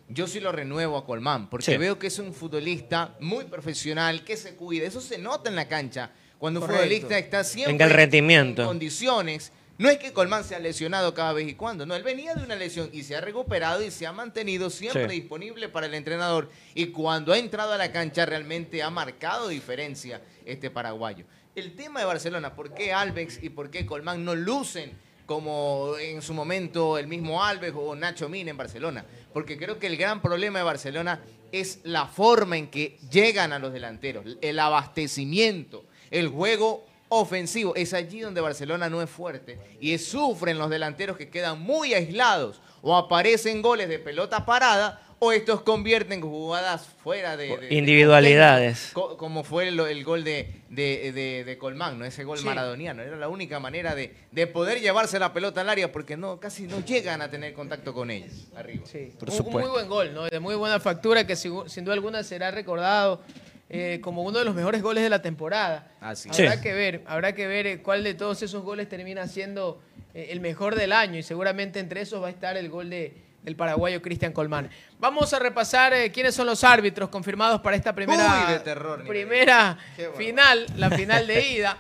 [0.08, 1.50] yo sí lo renuevo a Colmán.
[1.50, 1.76] Porque Sí.
[1.76, 4.86] veo que es un futbolista muy profesional, que se cuida.
[4.86, 6.10] Eso se nota en la cancha.
[6.38, 8.62] Cuando un futbolista está siempre En el rendimiento.
[8.62, 9.52] en condiciones.
[9.78, 12.42] No es que Colmán se ha lesionado cada vez y cuando, no, él venía de
[12.42, 15.16] una lesión y se ha recuperado y se ha mantenido siempre Sí.
[15.20, 20.22] disponible para el entrenador y cuando ha entrado a la cancha realmente ha marcado diferencia
[20.46, 21.26] este paraguayo.
[21.54, 24.92] El tema de Barcelona, ¿por qué Alves y por qué Colmán no lucen
[25.26, 29.04] como en su momento el mismo Alves o Nacho Mina en Barcelona?
[29.32, 31.20] Porque creo que el gran problema de Barcelona
[31.52, 37.74] es la forma en que llegan a los delanteros, el abastecimiento, el juego ofensivo.
[37.74, 42.60] Es allí donde Barcelona no es fuerte y sufren los delanteros que quedan muy aislados
[42.82, 47.48] o aparecen goles de pelota parada o estos convierten jugadas fuera de...
[47.48, 48.90] de- de Individualidades.
[48.92, 52.04] contexto, como fue el, el gol de, de, de- de Colmán, ¿no?
[52.04, 52.44] ese gol Sí.
[52.44, 53.02] maradoniano.
[53.02, 56.64] Era la única manera de, de poder llevarse la pelota al área porque no casi
[56.64, 58.84] no llegan a tener contacto con ellos arriba.
[58.86, 59.60] Sí, Por un- supuesto.
[59.60, 60.24] muy buen gol, ¿no?
[60.26, 63.22] De muy buena factura que sin duda alguna será recordado
[63.68, 65.90] eh, como uno de los mejores goles de la temporada.
[66.00, 66.42] Así Sí.
[66.42, 69.80] Habrá que ver, habrá que ver eh, cuál de todos esos goles termina siendo
[70.14, 73.12] eh, el mejor del año y seguramente entre esos va a estar el gol de,
[73.46, 74.68] del paraguayo Cristian Colmán.
[74.98, 79.02] Vamos a repasar eh, quiénes son los árbitros confirmados para esta primera, Uy, de terror,
[79.04, 79.78] ni primera
[80.18, 81.78] final, la final de ida.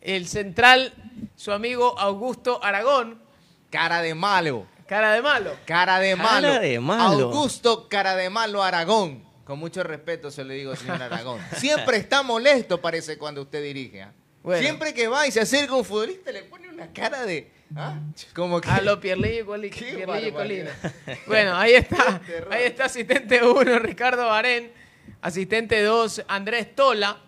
[0.00, 0.92] El central,
[1.36, 3.22] su amigo Augusto Aragón,
[3.70, 4.66] Cara de malo.
[4.88, 5.56] cara de malo.
[5.66, 6.60] Cara de Cara malo.
[6.60, 7.24] de malo.
[7.28, 9.24] Augusto Cara de malo Aragón.
[9.44, 11.40] Con mucho respeto se le digo, señor Aragón.
[11.56, 14.02] Siempre está molesto, parece, cuando usted dirige.
[14.02, 14.12] ¿ah?
[14.42, 14.60] Bueno.
[14.62, 17.53] Siempre que va y se acerca un futbolista, le pone una cara de.
[17.76, 17.98] ¿Ah?
[18.34, 18.68] Como que.
[18.70, 20.70] A lo Pierlillo y Coli- Qué Pierlillo y Colina.
[21.26, 22.20] Bueno, ahí está.
[22.50, 24.72] Ahí está asistente 1, Ricardo Barén.
[25.20, 27.18] Asistente 2, Andrés Tola.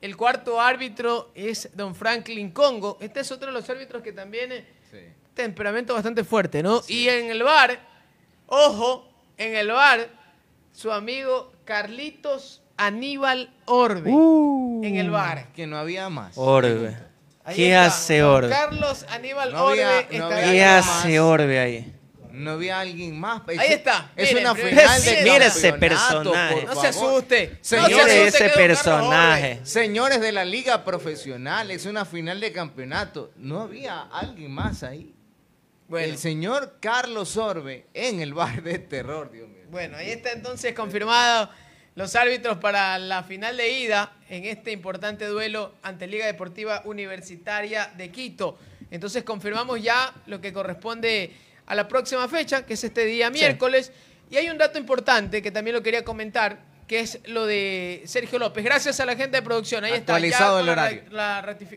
[0.00, 2.98] El cuarto árbitro es don Franklin Congo.
[3.00, 4.98] Este es otro de los árbitros que también es Sí.
[5.34, 6.82] temperamento bastante fuerte, ¿no?
[6.88, 7.78] Y en el bar,
[8.46, 10.08] ojo, en el bar,
[10.72, 14.10] su amigo Carlitos Aníbal Orbe.
[14.10, 15.52] en el bar.
[15.54, 16.32] Que no había más.
[16.36, 16.96] Orbe.
[17.44, 17.86] Ahí ¿Qué está.
[17.86, 18.48] hace Orbe?
[18.50, 21.18] Carlos Aníbal No había- Orbe no está había- ¿Qué algo hace más.
[21.28, 21.94] Orbe ahí?
[22.30, 23.42] No había alguien más.
[23.46, 24.10] Ahí está.
[24.16, 26.64] Es Miren, una final de miren, mira ese personaje.
[26.64, 27.58] No se asuste.
[27.60, 29.60] Señores, no se asuste ese personaje.
[29.64, 33.32] Señores de la liga profesional, es una final de campeonato.
[33.36, 35.14] No había alguien más ahí.
[35.88, 39.64] Bueno, El señor Carlos Orbe en el bar de terror, Dios mío.
[39.70, 41.50] bueno, ahí está entonces confirmado
[41.94, 47.90] los árbitros para la final de ida en este importante duelo ante Liga Deportiva Universitaria
[47.96, 48.58] de Quito.
[48.90, 51.32] Entonces confirmamos ya lo que corresponde
[51.66, 53.92] a la próxima fecha, que es este día miércoles.
[54.30, 58.38] Y hay un dato importante que también lo quería comentar, que es lo de Sergio
[58.38, 58.64] López.
[58.64, 59.84] Gracias a la gente de producción.
[59.84, 60.14] Ahí está.
[60.56, 61.02] Ya el la horario.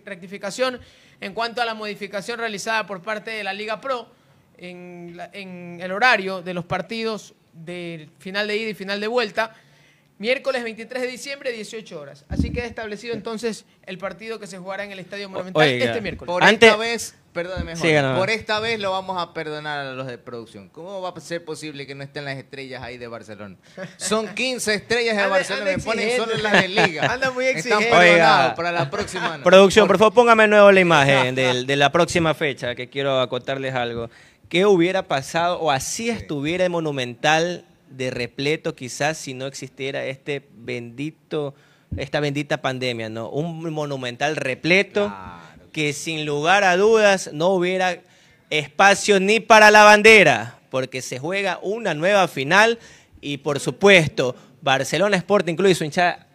[0.05, 0.79] rectificación
[1.21, 4.09] en cuanto a la modificación realizada por parte de la Liga Pro
[4.57, 9.07] en, la- en el horario de los partidos del final de ida y final de
[9.07, 9.53] vuelta.
[10.17, 12.23] Miércoles 23 de diciembre, 18 horas.
[12.29, 15.99] Así queda establecido entonces el partido que se jugará en el Estadio Monumental oiga, este
[15.99, 16.27] miércoles.
[16.31, 18.17] Por Antes- esta vez, perdóneme, nomás.
[18.17, 20.69] por esta vez lo vamos a perdonar a los de producción.
[20.69, 23.57] ¿Cómo va a ser posible que no estén las estrellas ahí de Barcelona?
[23.97, 27.01] Son 15 estrellas de Anda- Barcelona, anda me ponen solo las de Liga.
[27.13, 27.89] Anda muy Están exigente.
[27.91, 29.37] perdonados para la próxima.
[29.37, 29.43] no.
[29.43, 31.35] Producción, por favor, póngame de nuevo la imagen
[31.67, 34.09] de, la próxima fecha, que quiero acotarles algo.
[34.47, 40.47] ¿Qué hubiera pasado o así estuviera el Monumental de repleto quizás si no existiera este
[40.53, 41.55] bendito,
[41.97, 43.29] esta bendita pandemia, ¿no?
[43.29, 45.13] Un Monumental repleto
[45.71, 48.01] que sin lugar a dudas no hubiera
[48.49, 52.79] espacio ni para la bandera, porque se juega una nueva final
[53.21, 56.27] y por supuesto Barcelona Sporting Club y su hinchada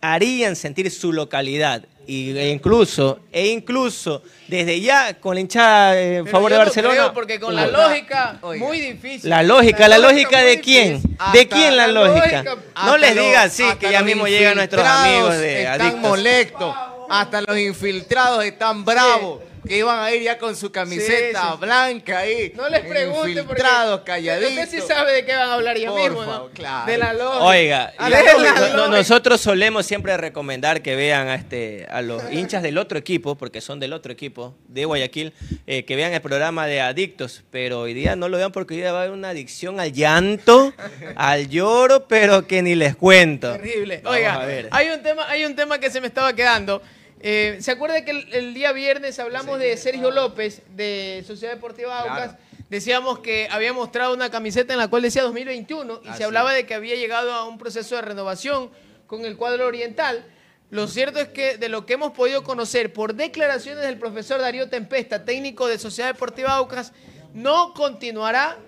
[0.00, 6.26] harían sentir su localidad y, e incluso e incluso desde ya con la hinchada en
[6.26, 8.64] favor yo de no Barcelona creo, porque con la lógica, Oiga.
[8.64, 9.30] muy difícil.
[9.30, 11.02] la lógica la lógica de quién
[11.32, 14.84] de quién la la lógica lógica- no les diga así que ya mismo llegan nuestros
[14.86, 16.74] amigos de Están adictos molestos.
[17.10, 19.40] Hasta los infiltrados están bravos.
[19.66, 21.58] Que iban a ir ya con su camiseta Sí, sí.
[21.60, 22.52] blanca ahí.
[22.54, 23.62] No les pregunte porque
[24.04, 24.50] calladitos.
[24.52, 26.54] Usted sí sabe de qué van a hablar ya Por mismo, favor, ¿no?
[26.54, 26.86] claro.
[26.90, 27.44] De la lógica.
[27.44, 28.86] Oiga, la lógica.
[28.88, 33.60] nosotros solemos siempre recomendar que vean a este a los hinchas del otro equipo, porque
[33.60, 35.32] son del otro equipo de Guayaquil,
[35.66, 38.80] eh, que vean el programa de Adictos, pero hoy día no lo vean porque hoy
[38.80, 40.72] día va a haber una adicción al llanto,
[41.16, 43.52] al lloro, pero que ni les cuento.
[43.52, 44.00] Terrible.
[44.02, 44.68] Vamos Oiga, a ver.
[44.70, 46.82] hay un tema, hay un tema que se me estaba quedando.
[47.26, 52.00] Eh, ¿Se acuerda que el, el día viernes hablamos de Sergio López de Sociedad Deportiva
[52.00, 52.36] Aucas?
[52.68, 56.52] Decíamos que había mostrado una camiseta en la cual decía 2021 y Así se hablaba
[56.52, 58.68] de que había llegado a un proceso de renovación
[59.06, 60.26] con el cuadro oriental.
[60.68, 64.68] Lo cierto es que de lo que hemos podido conocer por declaraciones del profesor Darío
[64.68, 66.92] Tempesta, técnico de Sociedad Deportiva Aucas,
[67.32, 68.58] no continuará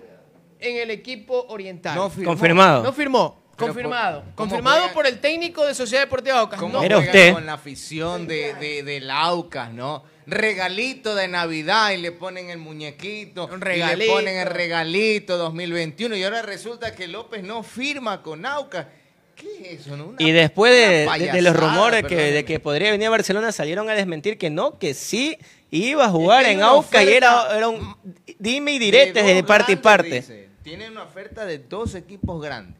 [0.59, 1.93] en el equipo oriental.
[1.95, 2.31] No firmó.
[2.31, 2.81] Confirmado.
[2.83, 3.46] No firmó.
[3.57, 4.21] Confirmado.
[4.21, 4.93] por- ¿cómo Confirmado juegan?
[4.93, 6.59] por el técnico de Sociedad Deportiva Aucas.
[6.59, 6.81] ¿Cómo No.
[6.81, 7.33] Mira usted.
[7.33, 10.03] con la afición de, de, del Aucas, no?
[10.27, 13.45] Regalito de Navidad y le ponen el muñequito.
[13.45, 14.13] Un Y le regalito.
[14.13, 18.87] ponen el regalito 2021 y ahora resulta que López no firma con Aucas.
[19.35, 19.93] ¿Qué es eso?
[19.93, 23.11] Una- Y después de, una de- de los rumores que, de que podría venir a
[23.11, 25.37] Barcelona, salieron a desmentir que no, que sí
[25.71, 27.95] iba a jugar en Aucas y era, era un
[28.39, 30.09] dime y De diretes de, parte y parte.
[30.21, 30.49] dice.
[30.63, 32.75] Tienen una oferta de dos equipos grandes.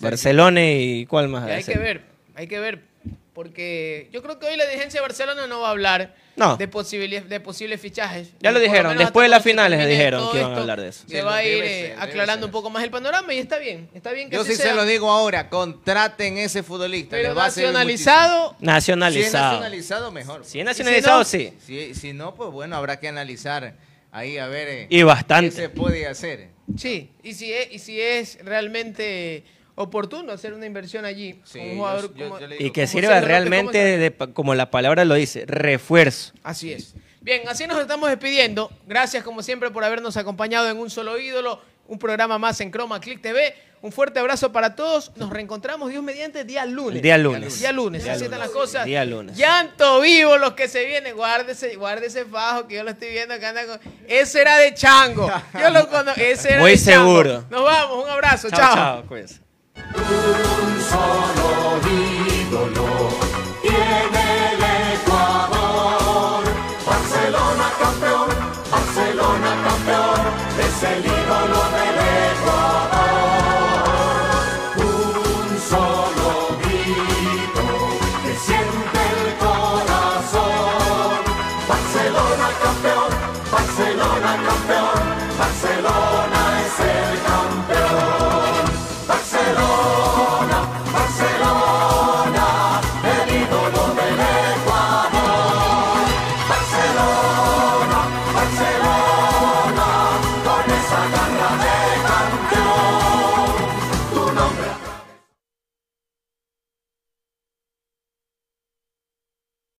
[0.00, 1.48] Barcelona y cuál más.
[1.48, 2.02] Y hay que ver,
[2.34, 2.90] hay que ver.
[3.32, 6.56] Porque yo creo que hoy la dirigencia de Barcelona no va a hablar No.
[6.56, 8.32] de, posibles, de posibles fichajes.
[8.40, 11.04] Ya lo dijeron, después de las finales dijeron que iban a hablar de eso.
[11.06, 13.88] Se va a ir ser, aclarando un poco más el panorama y está bien.
[13.94, 17.16] Está bien que Yo sí se lo digo ahora, contraten ese futbolista.
[17.16, 18.58] Pero a nacionalizado, muchísimo.
[18.58, 19.44] Si es Nacionalizado.
[19.52, 20.44] nacionalizado, mejor.
[20.44, 21.52] Si es nacionalizado, sí.
[21.64, 23.74] Si, si no, pues bueno, habrá que analizar
[24.12, 25.50] ahí a ver eh, Y bastante.
[25.54, 26.48] qué se puede hacer.
[26.76, 27.10] sí.
[27.22, 29.44] Y si es, y si es realmente
[29.74, 31.40] oportuno hacer una inversión allí.
[31.44, 35.04] Sí, con un jugador yo- como- yo Y que como sirva realmente, como la palabra
[35.04, 36.32] lo dice, refuerzo.
[36.42, 36.94] Así es.
[37.22, 38.70] Bien, así nos estamos despidiendo.
[38.86, 43.00] Gracias como siempre por habernos acompañado en Un Solo Ídolo, un programa más en Chroma
[43.00, 43.54] Click TV.
[43.82, 45.10] Un fuerte abrazo para todos.
[45.16, 47.00] Nos reencontramos Dios mediante día lunes.
[47.00, 47.58] Día lunes.
[47.60, 48.54] Día lunes, Día así están lunes.
[48.54, 48.84] las cosas.
[48.84, 49.36] Día lunes.
[49.38, 51.16] Llanto vivo los que se vienen.
[51.16, 53.80] Guárdese, guárdese fajo que yo lo estoy viendo que anda con...
[54.06, 55.30] Ese era de chango.
[55.58, 56.20] Yo lo conozco.
[56.20, 57.06] Ese era Muy de chango.
[57.06, 57.44] seguro.
[57.50, 58.04] Nos vamos.
[58.04, 58.50] Un abrazo.
[58.50, 59.02] Chao, chao.
[59.06, 59.40] cuídense.
[60.90, 62.89] Solo ídolo.